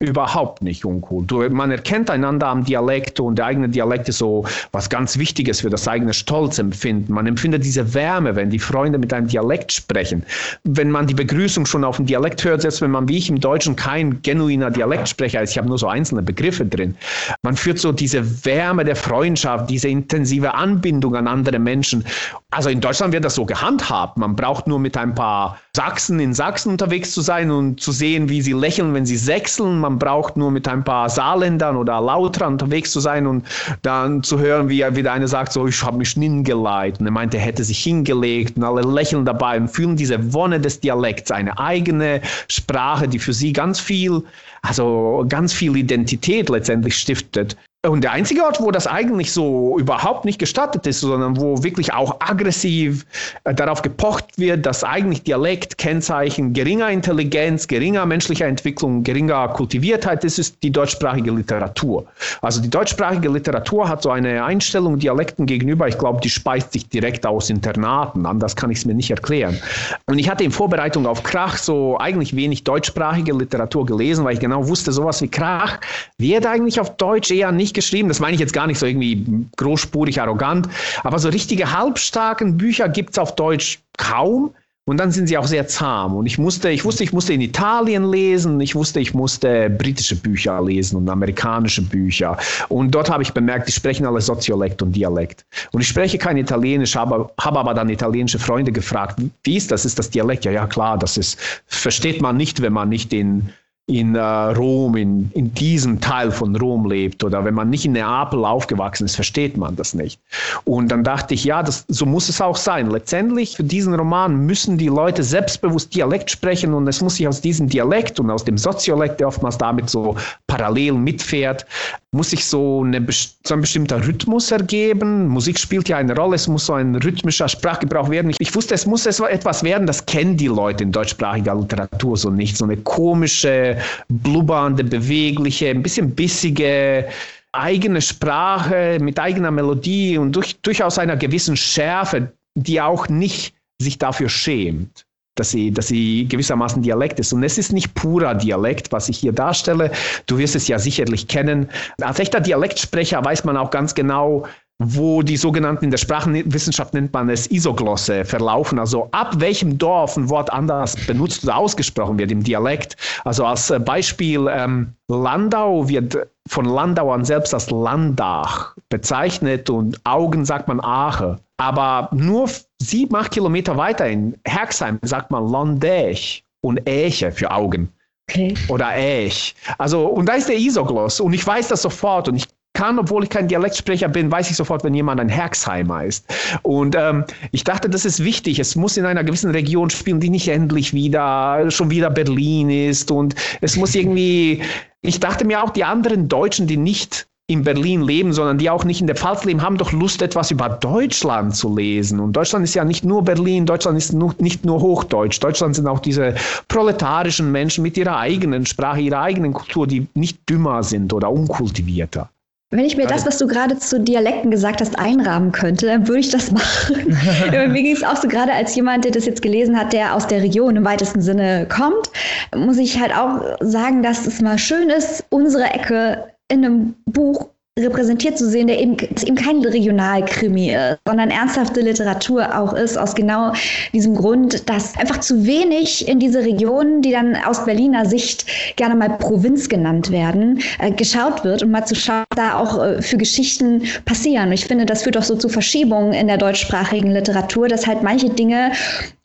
[0.00, 1.24] überhaupt nicht uncool.
[1.26, 5.62] Du, man erkennt einander am Dialekt und der eigene Dialekt ist so was ganz Wichtiges
[5.62, 7.12] für das eigene Stolzempfinden.
[7.12, 10.24] Man empfindet diese Wärme, wenn die Freunde mit einem Dialekt sprechen.
[10.62, 13.40] Wenn man die Begrüßung schon auf dem Dialekt hört, selbst wenn man wie ich im
[13.40, 16.96] Deutschen kein genuiner Dialektsprecher ist, ich habe nur so einzelne Begriffe drin.
[17.42, 22.04] Man führt so diese Wärme der Freundschaft, diese intensive Anbindung an andere Menschen.
[22.52, 24.16] Also in Deutschland wird das so gehandhabt.
[24.16, 28.28] Man braucht nur mit ein paar Sachsen in Sachsen unterwegs zu sein und zu sehen,
[28.28, 29.80] wie sie lächeln, wenn sie sechseln.
[29.96, 33.46] Braucht nur mit ein paar Saarländern oder Lautrern unterwegs zu sein und
[33.82, 37.00] dann zu hören, wie wieder einer sagt, so, ich habe mich hingelegt.
[37.00, 40.60] Und er meinte, er hätte sich hingelegt und alle lächeln dabei und fühlen diese Wonne
[40.60, 44.22] des Dialekts, eine eigene Sprache, die für sie ganz viel,
[44.62, 47.56] also ganz viel Identität letztendlich stiftet.
[47.88, 51.92] Und der einzige Ort, wo das eigentlich so überhaupt nicht gestattet ist, sondern wo wirklich
[51.94, 53.06] auch aggressiv
[53.44, 60.24] äh, darauf gepocht wird, dass eigentlich Dialekt Kennzeichen geringer Intelligenz, geringer menschlicher Entwicklung, geringer Kultiviertheit
[60.24, 62.04] ist, ist die deutschsprachige Literatur.
[62.42, 66.88] Also die deutschsprachige Literatur hat so eine Einstellung Dialekten gegenüber, ich glaube, die speist sich
[66.88, 69.58] direkt aus Internaten, anders kann ich es mir nicht erklären.
[70.06, 74.40] Und ich hatte in Vorbereitung auf Krach so eigentlich wenig deutschsprachige Literatur gelesen, weil ich
[74.40, 75.78] genau wusste, sowas wie Krach
[76.18, 78.08] wird eigentlich auf Deutsch eher nicht geschrieben.
[78.08, 79.24] Das meine ich jetzt gar nicht so irgendwie
[79.56, 80.68] großspurig arrogant,
[81.04, 84.50] aber so richtige halbstarken Bücher gibt es auf Deutsch kaum.
[84.88, 86.16] Und dann sind sie auch sehr zahm.
[86.16, 90.16] Und ich musste, ich wusste, ich musste in Italien lesen, ich wusste, ich musste britische
[90.16, 92.38] Bücher lesen und amerikanische Bücher.
[92.70, 95.44] Und dort habe ich bemerkt, die sprechen alle Soziolekt und Dialekt.
[95.72, 99.84] Und ich spreche kein Italienisch, habe, habe aber dann italienische Freunde gefragt, wie ist das?
[99.84, 100.46] Ist das Dialekt?
[100.46, 103.50] Ja, ja, klar, das ist, versteht man nicht, wenn man nicht in
[103.88, 107.92] in äh, Rom, in, in diesem Teil von Rom lebt oder wenn man nicht in
[107.92, 110.20] Neapel aufgewachsen ist, versteht man das nicht.
[110.64, 112.90] Und dann dachte ich, ja, das, so muss es auch sein.
[112.90, 117.40] Letztendlich für diesen Roman müssen die Leute selbstbewusst Dialekt sprechen und es muss sich aus
[117.40, 120.16] diesem Dialekt und aus dem Soziolekt, der oftmals damit so
[120.46, 121.64] parallel mitfährt,
[122.10, 123.06] muss sich so, eine,
[123.44, 125.28] so ein bestimmter Rhythmus ergeben.
[125.28, 128.30] Musik spielt ja eine Rolle, es muss so ein rhythmischer Sprachgebrauch werden.
[128.30, 132.30] Ich, ich wusste, es muss etwas werden, das kennen die Leute in deutschsprachiger Literatur so
[132.30, 132.56] nicht.
[132.56, 133.77] So eine komische,
[134.08, 137.08] blubbernde, bewegliche, ein bisschen bissige,
[137.52, 143.98] eigene Sprache mit eigener Melodie und durch, durchaus einer gewissen Schärfe, die auch nicht sich
[143.98, 145.06] dafür schämt
[145.38, 147.32] dass sie, dass sie gewissermaßen Dialekt ist.
[147.32, 149.92] Und es ist nicht purer Dialekt, was ich hier darstelle.
[150.26, 151.68] Du wirst es ja sicherlich kennen.
[152.00, 154.46] Als echter Dialektsprecher weiß man auch ganz genau,
[154.78, 158.78] wo die sogenannten, in der Sprachenwissenschaft nennt man es Isoglosse, verlaufen.
[158.78, 162.96] Also ab welchem Dorf ein Wort anders benutzt oder ausgesprochen wird im Dialekt.
[163.24, 170.44] Also als äh, Beispiel, ähm, Landau wird von Landauern selbst als Landach bezeichnet und Augen
[170.44, 171.38] sagt man Ache.
[171.56, 172.48] Aber nur
[172.80, 177.88] sieben, acht Kilometer weiter in Herxheim sagt man Landech und Äche für Augen.
[178.30, 178.54] Okay.
[178.68, 179.54] Oder Ech.
[179.78, 182.46] Also, und da ist der Isogloss und ich weiß das sofort und ich
[182.78, 186.24] kann, obwohl ich kein Dialektsprecher bin, weiß ich sofort, wenn jemand ein Herxheimer ist.
[186.62, 188.60] Und ähm, ich dachte, das ist wichtig.
[188.60, 193.10] Es muss in einer gewissen Region spielen, die nicht endlich wieder, schon wieder Berlin ist.
[193.10, 194.62] Und es muss irgendwie,
[195.00, 198.84] ich dachte mir auch, die anderen Deutschen, die nicht in Berlin leben, sondern die auch
[198.84, 202.20] nicht in der Pfalz leben, haben doch Lust, etwas über Deutschland zu lesen.
[202.20, 205.40] Und Deutschland ist ja nicht nur Berlin, Deutschland ist nur, nicht nur Hochdeutsch.
[205.40, 206.36] Deutschland sind auch diese
[206.68, 212.30] proletarischen Menschen mit ihrer eigenen Sprache, ihrer eigenen Kultur, die nicht dümmer sind oder unkultivierter.
[212.70, 216.20] Wenn ich mir das, was du gerade zu Dialekten gesagt hast, einrahmen könnte, dann würde
[216.20, 216.96] ich das machen.
[217.50, 220.26] mir ging es auch so gerade als jemand, der das jetzt gelesen hat, der aus
[220.26, 222.10] der Region im weitesten Sinne kommt,
[222.54, 227.48] muss ich halt auch sagen, dass es mal schön ist, unsere Ecke in einem Buch
[227.78, 233.14] repräsentiert zu sehen, der eben, eben kein Regionalkrimi ist, sondern ernsthafte Literatur auch ist, aus
[233.14, 233.52] genau
[233.92, 238.94] diesem Grund, dass einfach zu wenig in diese Regionen, die dann aus Berliner Sicht gerne
[238.94, 243.16] mal Provinz genannt werden, äh, geschaut wird und mal zu schauen, da auch äh, für
[243.16, 244.52] Geschichten passieren.
[244.52, 248.30] Ich finde, das führt auch so zu Verschiebungen in der deutschsprachigen Literatur, dass halt manche
[248.30, 248.72] Dinge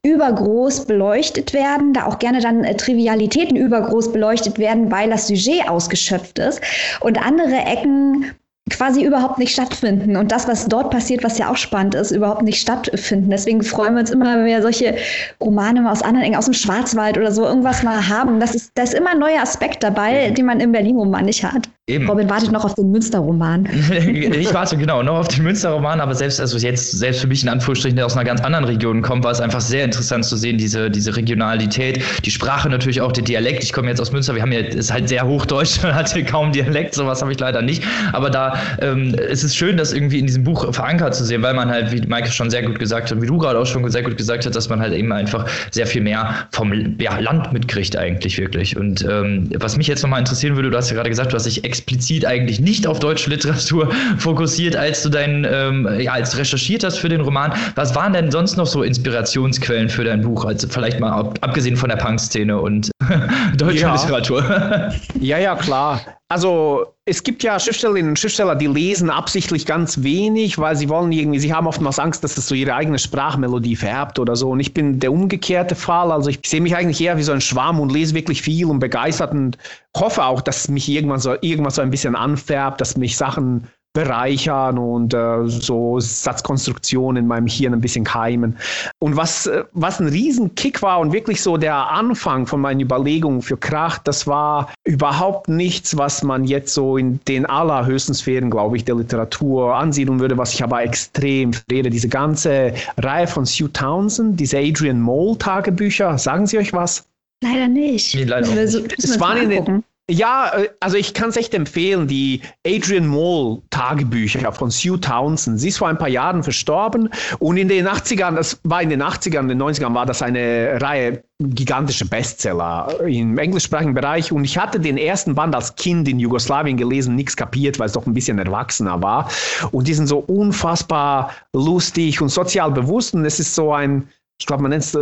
[0.05, 5.67] übergroß beleuchtet werden, da auch gerne dann äh, Trivialitäten übergroß beleuchtet werden, weil das Sujet
[5.69, 6.61] ausgeschöpft ist
[6.99, 8.33] und andere Ecken
[8.69, 12.43] quasi überhaupt nicht stattfinden und das, was dort passiert, was ja auch spannend ist, überhaupt
[12.43, 13.29] nicht stattfinden.
[13.29, 14.95] Deswegen freuen wir uns immer, wenn wir solche
[15.41, 18.39] Romane mal aus anderen Ecken, aus dem Schwarzwald oder so irgendwas mal haben.
[18.39, 21.67] Das ist, da ist immer ein neuer Aspekt dabei, den man im Berlin-Roman nicht hat.
[21.89, 22.09] Eben.
[22.09, 23.65] Robin wartet noch auf den Münster-Roman.
[23.91, 27.49] ich warte genau noch auf den Münster-Roman, aber selbst, also jetzt, selbst für mich in
[27.49, 30.57] Anführungsstrichen, der aus einer ganz anderen Region kommt, war es einfach sehr interessant zu sehen,
[30.57, 33.65] diese, diese Regionalität, die Sprache natürlich auch, der Dialekt.
[33.65, 36.23] Ich komme jetzt aus Münster, wir haben ja, ist halt sehr hochdeutsch, man hat hier
[36.23, 37.83] kaum Dialekt, sowas habe ich leider nicht.
[38.13, 41.53] Aber da ähm, es ist schön, das irgendwie in diesem Buch verankert zu sehen, weil
[41.53, 44.03] man halt, wie Maike schon sehr gut gesagt hat, wie du gerade auch schon sehr
[44.03, 47.95] gut gesagt hast, dass man halt eben einfach sehr viel mehr vom ja, Land mitkriegt
[47.97, 48.77] eigentlich wirklich.
[48.77, 51.45] Und ähm, was mich jetzt nochmal interessieren würde, du hast ja gerade gesagt, du hast
[51.45, 56.83] dich explizit eigentlich nicht auf deutsche Literatur fokussiert, als du dein, ähm, ja, als recherchiert
[56.83, 57.53] hast für den Roman.
[57.75, 60.45] Was waren denn sonst noch so Inspirationsquellen für dein Buch?
[60.45, 62.91] Also vielleicht mal ab, abgesehen von der Punk-Szene und
[63.57, 63.95] deutscher ja.
[63.95, 64.43] Literatur.
[65.19, 66.01] ja, ja, klar.
[66.29, 71.11] Also es gibt ja Schriftstellerinnen und Schriftsteller, die lesen absichtlich ganz wenig, weil sie wollen
[71.11, 74.49] irgendwie, sie haben oftmals Angst, dass das so ihre eigene Sprachmelodie vererbt oder so.
[74.49, 76.11] Und ich bin der umgekehrte Fall.
[76.11, 78.79] Also ich sehe mich eigentlich eher wie so ein Schwamm und lese wirklich viel und
[78.79, 79.57] begeistert und
[79.95, 84.77] hoffe auch, dass mich irgendwann so irgendwas so ein bisschen anfärbt, dass mich Sachen bereichern
[84.79, 88.57] und äh, so Satzkonstruktionen in meinem Hirn ein bisschen keimen.
[88.99, 93.43] Und was, äh, was ein Riesenkick war und wirklich so der Anfang von meinen Überlegungen
[93.43, 98.77] für Krach, das war überhaupt nichts, was man jetzt so in den allerhöchsten Sphären, glaube
[98.77, 101.91] ich, der Literatur ansiedeln würde, was ich aber extrem verehre.
[101.91, 107.05] Diese ganze Reihe von Sue Townsend, diese Adrian Mole Tagebücher, sagen sie euch was?
[107.43, 108.15] Leider nicht.
[108.15, 108.93] Nee, leider nicht.
[108.97, 113.61] Es waren in den, ja, äh, also ich kann es echt empfehlen, die Adrian Mole
[113.69, 115.59] Tagebücher von Sue Townsend.
[115.59, 119.01] Sie ist vor ein paar Jahren verstorben und in den 80ern, das war in den
[119.01, 124.57] 80ern, in den 90ern war das eine Reihe gigantische Bestseller im englischsprachigen Bereich und ich
[124.57, 128.13] hatte den ersten Band als Kind in Jugoslawien gelesen, nichts kapiert, weil es doch ein
[128.13, 129.29] bisschen erwachsener war
[129.71, 134.07] und die sind so unfassbar lustig und sozial bewusst und es ist so ein
[134.39, 134.99] ich glaube, man nennt es äh,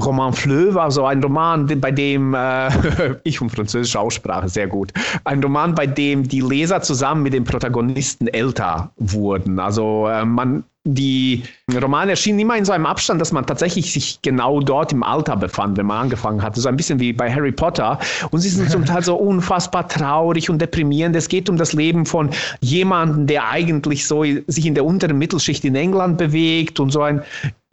[0.00, 2.70] Roman Fleuve, also ein Roman, bei dem, äh,
[3.24, 4.92] ich und französische Aussprache sehr gut,
[5.24, 9.58] ein Roman, bei dem die Leser zusammen mit den Protagonisten älter wurden.
[9.58, 10.64] Also äh, man
[10.94, 11.42] die
[11.82, 15.36] Romane erschienen immer in so einem Abstand, dass man tatsächlich sich genau dort im Alter
[15.36, 16.60] befand, wenn man angefangen hatte.
[16.60, 17.98] So ein bisschen wie bei Harry Potter.
[18.30, 21.14] Und sie sind zum Teil so unfassbar traurig und deprimierend.
[21.14, 22.30] Es geht um das Leben von
[22.60, 27.22] jemandem, der eigentlich so sich in der unteren Mittelschicht in England bewegt und so ein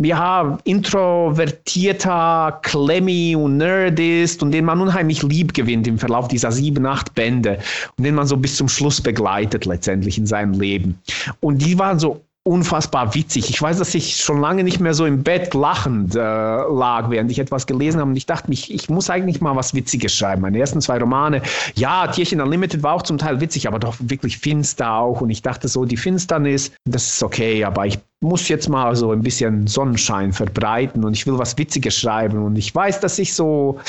[0.01, 6.51] ja, introvertierter Klemmi und Nerd ist und den man unheimlich lieb gewinnt im Verlauf dieser
[6.51, 7.59] sieben, acht Bände
[7.97, 10.99] und den man so bis zum Schluss begleitet letztendlich in seinem Leben.
[11.39, 13.49] Und die waren so unfassbar witzig.
[13.49, 17.31] Ich weiß, dass ich schon lange nicht mehr so im Bett lachend äh, lag, während
[17.31, 18.11] ich etwas gelesen habe.
[18.11, 20.43] Und ich dachte mich, ich muss eigentlich mal was Witziges schreiben.
[20.43, 21.41] Meine ersten zwei Romane,
[21.73, 25.21] ja, Tierchen Unlimited war auch zum Teil witzig, aber doch wirklich finster auch.
[25.21, 29.11] Und ich dachte so, die Finsternis, das ist okay, aber ich muss jetzt mal so
[29.11, 32.43] ein bisschen Sonnenschein verbreiten und ich will was Witziges schreiben.
[32.43, 33.79] Und ich weiß, dass ich so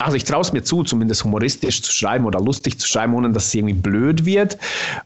[0.00, 3.30] also ich traue es mir zu, zumindest humoristisch zu schreiben oder lustig zu schreiben, ohne
[3.32, 4.56] dass es irgendwie blöd wird.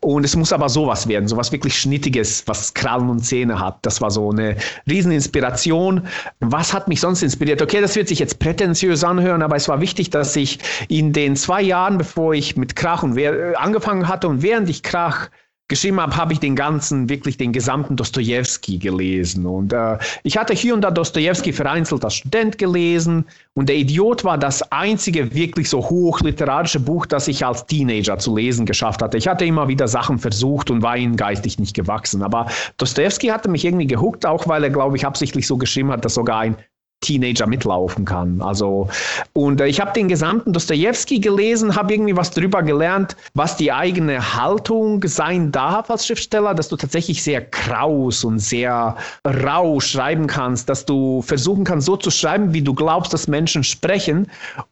[0.00, 3.78] Und es muss aber sowas werden, sowas wirklich Schnittiges, was Krallen und Zähne hat.
[3.82, 4.56] Das war so eine
[4.88, 6.06] Rieseninspiration.
[6.40, 7.60] Was hat mich sonst inspiriert?
[7.60, 11.34] Okay, das wird sich jetzt prätentiös anhören, aber es war wichtig, dass ich in den
[11.34, 13.18] zwei Jahren, bevor ich mit Krach und
[13.56, 15.28] angefangen hatte und während ich Krach
[15.68, 19.46] geschrieben habe, habe ich den ganzen, wirklich den gesamten Dostoevsky gelesen.
[19.46, 23.24] Und äh, ich hatte hier und da Dostoevsky vereinzelt als Student gelesen.
[23.54, 28.36] Und der Idiot war das einzige wirklich so hochliterarische Buch, das ich als Teenager zu
[28.36, 29.16] lesen geschafft hatte.
[29.16, 32.22] Ich hatte immer wieder Sachen versucht und war ihnen geistig nicht gewachsen.
[32.22, 32.46] Aber
[32.76, 36.14] Dostoevsky hatte mich irgendwie gehuckt, auch weil er, glaube ich, absichtlich so geschrieben hat, dass
[36.14, 36.56] sogar ein
[37.04, 38.40] Teenager mitlaufen kann.
[38.40, 38.88] Also,
[39.34, 43.70] und äh, ich habe den gesamten Dostoevsky gelesen, habe irgendwie was darüber gelernt, was die
[43.70, 48.96] eigene Haltung sein darf als Schriftsteller, dass du tatsächlich sehr kraus und sehr
[49.26, 53.62] rau schreiben kannst, dass du versuchen kannst, so zu schreiben, wie du glaubst, dass Menschen
[53.64, 54.26] sprechen,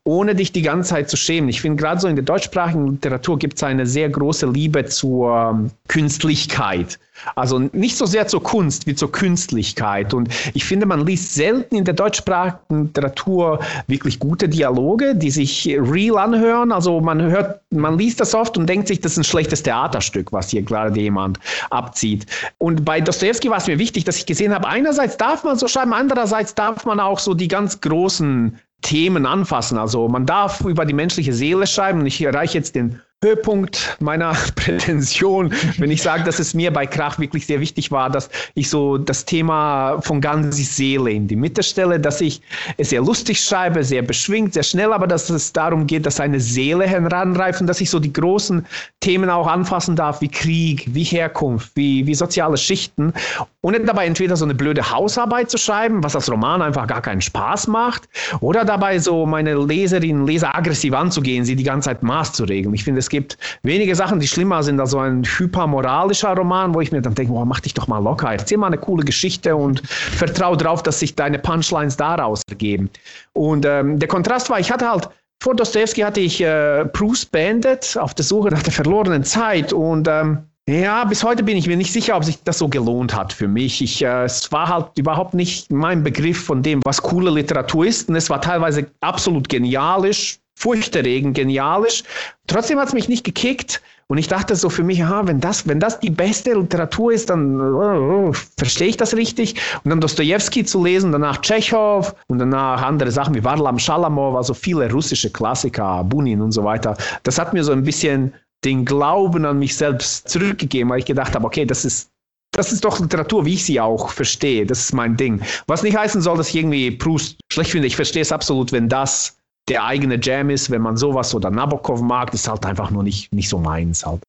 [0.05, 1.51] ohne dich die ganze Zeit zu schämen.
[1.51, 5.51] Ich finde, gerade so in der deutschsprachigen Literatur gibt es eine sehr große Liebe zur
[5.53, 6.99] ähm, Künstlichkeit.
[7.37, 10.13] Also nicht so sehr zur Kunst wie zur Künstlichkeit.
[10.15, 12.22] Und ich finde, man liest selten in der deutschsprachigen
[12.69, 16.73] Literatur wirklich gute Dialoge, die sich real anhören.
[16.73, 20.33] Also man hört, man liest das oft und denkt sich, das ist ein schlechtes Theaterstück,
[20.33, 21.39] was hier gerade jemand
[21.71, 22.27] abzieht.
[22.59, 25.69] Und bei Dostoevsky war es mir wichtig, dass ich gesehen habe, einerseits darf man so
[25.69, 29.79] schreiben, andererseits darf man auch so die ganz großen Themen anfassen.
[29.79, 32.05] Also man darf über die menschliche Seele schreiben.
[32.05, 37.21] Ich erreiche jetzt den Höhepunkt meiner Prätension, wenn ich sage, dass es mir bei Krach
[37.21, 41.63] wirklich sehr wichtig war, dass ich so das Thema von ganz Seele in die Mitte
[41.63, 42.43] stelle, dass ich
[42.79, 46.41] es sehr lustig schreibe, sehr beschwingt, sehr schnell, aber dass es darum geht, dass eine
[46.41, 48.67] Seele heranreift und dass ich so die großen
[48.99, 53.13] Themen auch anfassen darf, wie Krieg, wie Herkunft, wie, wie soziale Schichten,
[53.61, 57.21] ohne dabei entweder so eine blöde Hausarbeit zu schreiben, was als Roman einfach gar keinen
[57.21, 58.09] Spaß macht,
[58.41, 62.75] oder dabei so meine Leserinnen, Leser aggressiv anzugehen, sie die ganze Zeit Maß zu regeln.
[62.75, 66.81] Ich finde, es gibt wenige Sachen, die schlimmer sind als so ein hypermoralischer Roman, wo
[66.81, 69.55] ich mir dann denke, boah, mach dich doch mal locker, erzähl mal eine coole Geschichte
[69.55, 72.91] und vertraue darauf, dass sich deine Punchlines daraus ergeben.
[73.35, 75.09] Und ähm, der Kontrast war, ich hatte halt
[75.41, 80.09] vor Dostoevsky hatte ich äh, Bruce Bandit auf der Suche nach der verlorenen Zeit und
[80.09, 80.39] ähm,
[80.69, 83.49] ja, bis heute bin ich mir nicht sicher, ob sich das so gelohnt hat für
[83.49, 83.83] mich.
[83.83, 88.09] Ich, äh, es war halt überhaupt nicht mein Begriff von dem, was coole Literatur ist.
[88.09, 92.05] Und es war teilweise absolut genialisch, furchterregend genialisch.
[92.47, 93.83] Trotzdem hat es mich nicht gekickt.
[94.07, 97.31] Und ich dachte so für mich, aha, wenn das, wenn das die beste Literatur ist,
[97.31, 99.55] dann uh, verstehe ich das richtig.
[99.83, 104.55] Und dann Dostoevsky zu lesen, danach Tschechow und danach andere Sachen wie Varlam Shalamov, also
[104.55, 106.97] viele russische Klassiker, Bunin und so weiter.
[107.23, 108.35] Das hat mir so ein bisschen
[108.65, 112.11] den Glauben an mich selbst zurückgegeben, weil ich gedacht habe, okay, das ist
[112.55, 114.67] das ist doch Literatur, wie ich sie auch verstehe.
[114.67, 115.41] Das ist mein Ding.
[115.67, 117.87] Was nicht heißen soll, dass ich irgendwie Proust schlecht finde.
[117.87, 119.39] Ich verstehe es absolut, wenn das
[119.69, 123.33] der eigene Jam ist, wenn man sowas oder Nabokov mag, ist halt einfach nur nicht,
[123.33, 124.23] nicht so meins halt.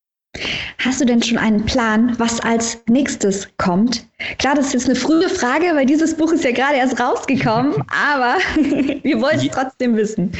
[0.80, 4.06] Hast du denn schon einen Plan, was als nächstes kommt?
[4.38, 7.74] Klar, das ist jetzt eine frühe Frage, weil dieses Buch ist ja gerade erst rausgekommen,
[8.14, 8.38] aber
[9.04, 10.32] wir wollen es trotzdem wissen.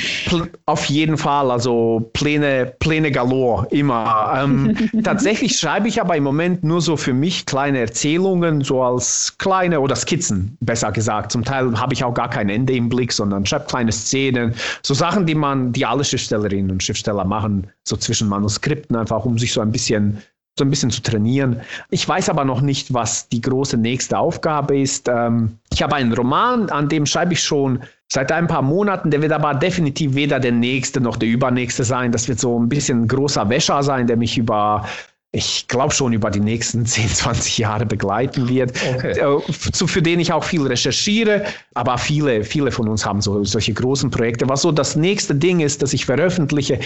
[0.66, 4.42] Auf jeden Fall, also Pläne, Pläne galore, immer.
[4.42, 9.38] Ähm, tatsächlich schreibe ich aber im Moment nur so für mich kleine Erzählungen, so als
[9.38, 11.32] kleine oder Skizzen, besser gesagt.
[11.32, 14.94] Zum Teil habe ich auch gar kein Ende im Blick, sondern schreibe kleine Szenen, so
[14.94, 19.52] Sachen, die man, die alle Schriftstellerinnen und Schriftsteller machen, so zwischen Manuskripten einfach, um sich
[19.52, 19.83] so ein bisschen
[20.58, 21.62] so ein bisschen zu trainieren.
[21.90, 25.08] Ich weiß aber noch nicht, was die große nächste Aufgabe ist.
[25.08, 27.82] Ähm, ich habe einen Roman, an dem schreibe ich schon
[28.12, 29.10] seit ein paar Monaten.
[29.10, 32.12] Der wird aber definitiv weder der nächste noch der übernächste sein.
[32.12, 34.86] Das wird so ein bisschen ein großer Wäscher sein, der mich über
[35.36, 39.20] ich glaube schon über die nächsten 10, 20 Jahre begleiten wird, okay.
[39.20, 41.46] äh, für den ich auch viel recherchiere.
[41.74, 44.48] Aber viele, viele von uns haben so, solche großen Projekte.
[44.48, 46.80] Was so das nächste Ding ist, das ich veröffentliche,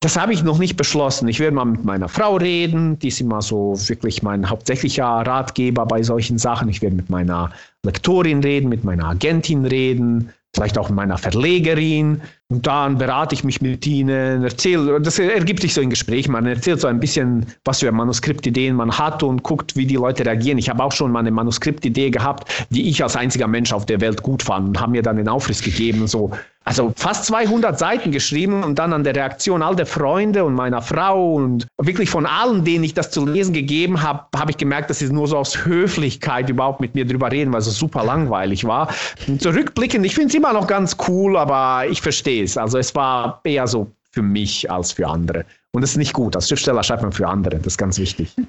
[0.00, 1.28] das habe ich noch nicht beschlossen.
[1.28, 2.98] Ich werde mal mit meiner Frau reden.
[2.98, 6.70] Die ist immer so wirklich mein hauptsächlicher Ratgeber bei solchen Sachen.
[6.70, 12.22] Ich werde mit meiner Lektorin reden, mit meiner Agentin reden, vielleicht auch mit meiner Verlegerin.
[12.50, 16.28] Und dann berate ich mich mit ihnen, erzähle, das ergibt sich so ein Gespräch.
[16.28, 20.26] Man erzählt so ein bisschen, was für Manuskriptideen man hat und guckt, wie die Leute
[20.26, 20.58] reagieren.
[20.58, 24.00] Ich habe auch schon mal eine Manuskriptidee gehabt, die ich als einziger Mensch auf der
[24.00, 26.08] Welt gut fand und habe mir dann den Aufriss gegeben.
[26.08, 26.32] So,
[26.64, 30.82] also fast 200 Seiten geschrieben und dann an der Reaktion all der Freunde und meiner
[30.82, 34.90] Frau und wirklich von allen, denen ich das zu lesen gegeben habe, habe ich gemerkt,
[34.90, 38.64] dass sie nur so aus Höflichkeit überhaupt mit mir drüber reden, weil es super langweilig
[38.64, 38.92] war.
[39.26, 42.56] Und zurückblickend, ich finde es immer noch ganz cool, aber ich verstehe es.
[42.56, 45.44] Also es war eher so für mich als für andere.
[45.72, 46.34] Und das ist nicht gut.
[46.34, 47.56] Als Schriftsteller schreibt man für andere.
[47.56, 48.34] Das ist ganz wichtig.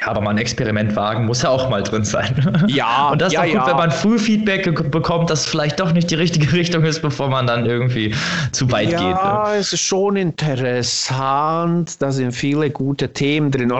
[0.00, 2.64] Ja, aber mal ein Experiment wagen muss ja auch mal drin sein.
[2.68, 3.10] Ja.
[3.10, 3.66] Und das ist ja, auch gut, ja.
[3.68, 7.28] wenn man früh Feedback bekommt, dass es vielleicht doch nicht die richtige Richtung ist, bevor
[7.28, 8.12] man dann irgendwie
[8.50, 9.14] zu weit ja, geht.
[9.14, 9.22] Ne?
[9.22, 12.02] Ja, es ist schon interessant.
[12.02, 13.70] Da sind viele gute Themen drin.
[13.70, 13.78] Oh.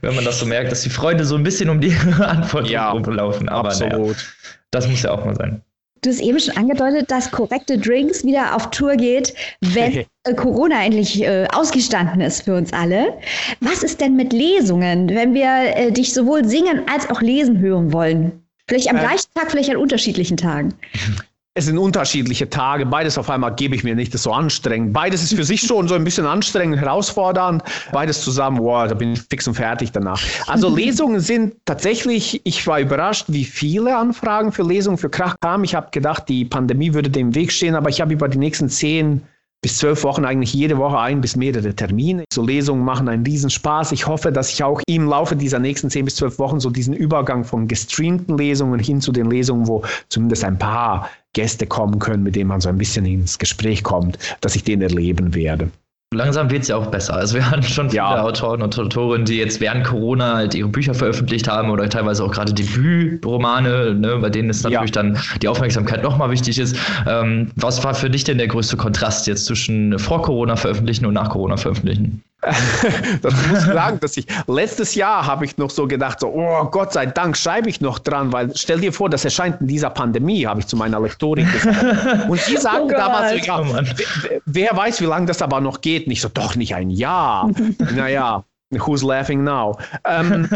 [0.00, 2.90] wenn man das so merkt, dass die Freunde so ein bisschen um die Antwort ja,
[2.90, 3.48] rumlaufen.
[3.50, 3.92] Aber absolut.
[3.92, 4.14] Naja,
[4.70, 5.60] das muss ja auch mal sein.
[6.04, 9.32] Du hast eben schon angedeutet, dass korrekte Drinks wieder auf Tour geht,
[9.62, 13.14] wenn äh, Corona endlich äh, ausgestanden ist für uns alle.
[13.60, 17.92] Was ist denn mit Lesungen, wenn wir äh, dich sowohl singen als auch lesen hören
[17.94, 18.44] wollen?
[18.68, 19.00] Vielleicht am äh.
[19.00, 20.74] gleichen Tag, vielleicht an unterschiedlichen Tagen.
[21.56, 22.84] es sind unterschiedliche Tage.
[22.84, 24.92] Beides auf einmal gebe ich mir nicht, das ist so anstrengend.
[24.92, 27.62] Beides ist für sich schon so ein bisschen anstrengend, herausfordernd.
[27.92, 30.20] Beides zusammen, wow, da bin ich fix und fertig danach.
[30.48, 35.62] Also Lesungen sind tatsächlich, ich war überrascht, wie viele Anfragen für Lesungen für Krach kamen.
[35.62, 38.68] Ich habe gedacht, die Pandemie würde dem Weg stehen, aber ich habe über die nächsten
[38.68, 39.22] zehn
[39.64, 42.24] bis zwölf Wochen eigentlich jede Woche ein bis mehrere Termine.
[42.30, 43.92] So Lesungen machen einen Riesenspaß.
[43.92, 46.92] Ich hoffe, dass ich auch im Laufe dieser nächsten zehn bis zwölf Wochen so diesen
[46.92, 52.22] Übergang von gestreamten Lesungen hin zu den Lesungen, wo zumindest ein paar Gäste kommen können,
[52.22, 55.70] mit denen man so ein bisschen ins Gespräch kommt, dass ich den erleben werde.
[56.14, 57.14] Langsam wird es ja auch besser.
[57.14, 58.22] Also wir hatten schon viele ja.
[58.22, 62.30] Autoren und Autorinnen, die jetzt während Corona halt ihre Bücher veröffentlicht haben oder teilweise auch
[62.30, 65.02] gerade Debütromane, ne, bei denen es natürlich ja.
[65.02, 66.76] dann die Aufmerksamkeit nochmal wichtig ist.
[67.06, 71.14] Ähm, was war für dich denn der größte Kontrast jetzt zwischen vor Corona veröffentlichen und
[71.14, 72.22] nach Corona veröffentlichen?
[73.22, 76.64] das muss ich sagen, dass ich letztes Jahr habe ich noch so gedacht, so, oh
[76.66, 79.90] Gott sei Dank schreibe ich noch dran, weil stell dir vor, das erscheint in dieser
[79.90, 82.28] Pandemie, habe ich zu meiner Lektorin gesagt.
[82.28, 85.60] Und sie sagte oh damals, so, ja, oh wer, wer weiß, wie lange das aber
[85.60, 86.06] noch geht.
[86.06, 87.50] Nicht so, doch nicht ein Jahr.
[87.94, 89.78] naja, who's laughing now?
[90.04, 90.48] Ähm,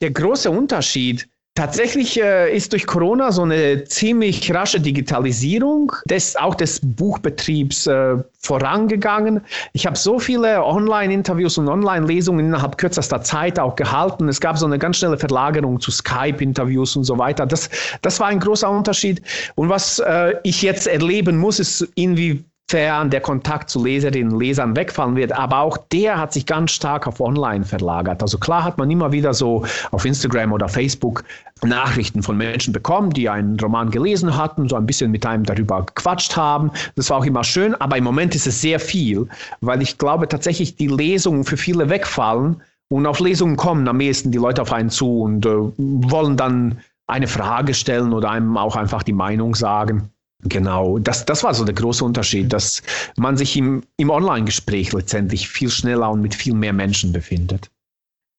[0.00, 6.54] der große Unterschied Tatsächlich äh, ist durch Corona so eine ziemlich rasche Digitalisierung des, auch
[6.54, 9.40] des Buchbetriebs äh, vorangegangen.
[9.72, 14.28] Ich habe so viele Online-Interviews und Online-Lesungen innerhalb kürzester Zeit auch gehalten.
[14.28, 17.46] Es gab so eine ganz schnelle Verlagerung zu Skype-Interviews und so weiter.
[17.46, 17.68] Das,
[18.00, 19.20] das war ein großer Unterschied.
[19.56, 24.40] Und was äh, ich jetzt erleben muss, ist, inwie, inwiefern der Kontakt zu Leserinnen und
[24.40, 25.32] Lesern wegfallen wird.
[25.32, 28.22] Aber auch der hat sich ganz stark auf Online verlagert.
[28.22, 31.24] Also klar hat man immer wieder so auf Instagram oder Facebook
[31.62, 35.84] Nachrichten von Menschen bekommen, die einen Roman gelesen hatten, so ein bisschen mit einem darüber
[35.84, 36.70] gequatscht haben.
[36.96, 39.28] Das war auch immer schön, aber im Moment ist es sehr viel,
[39.60, 44.30] weil ich glaube tatsächlich die Lesungen für viele wegfallen und auf Lesungen kommen am ehesten
[44.30, 48.76] die Leute auf einen zu und äh, wollen dann eine Frage stellen oder einem auch
[48.76, 50.10] einfach die Meinung sagen.
[50.44, 52.82] Genau, das, das war so der große Unterschied, dass
[53.16, 57.70] man sich im, im Online-Gespräch letztendlich viel schneller und mit viel mehr Menschen befindet.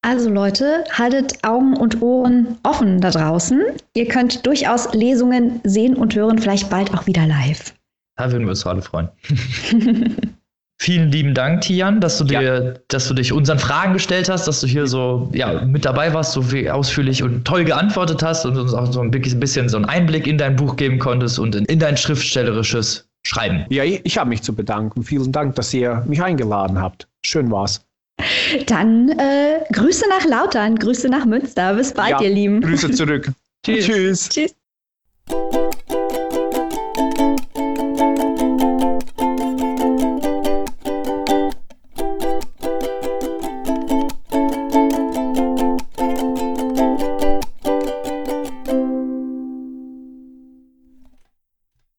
[0.03, 3.61] Also Leute, haltet Augen und Ohren offen da draußen.
[3.93, 7.75] Ihr könnt durchaus Lesungen sehen und hören, vielleicht bald auch wieder live.
[8.15, 9.09] Da würden wir uns alle freuen.
[10.81, 12.73] Vielen lieben Dank, Tian, dass du dir, ja.
[12.87, 16.31] dass du dich unseren Fragen gestellt hast, dass du hier so ja, mit dabei warst,
[16.31, 19.85] so viel ausführlich und toll geantwortet hast und uns auch so ein bisschen so einen
[19.85, 23.63] Einblick in dein Buch geben konntest und in, in dein schriftstellerisches Schreiben.
[23.69, 25.03] Ja, ich, ich habe mich zu bedanken.
[25.03, 27.07] Vielen Dank, dass ihr mich eingeladen habt.
[27.23, 27.85] Schön war's.
[28.65, 31.75] Dann äh, Grüße nach Lautern, Grüße nach Münster.
[31.75, 32.59] Bis bald, ja, ihr Lieben.
[32.59, 33.31] Grüße zurück.
[33.63, 33.85] Tschüss.
[33.85, 34.29] Tschüss.
[34.29, 34.55] Tschüss.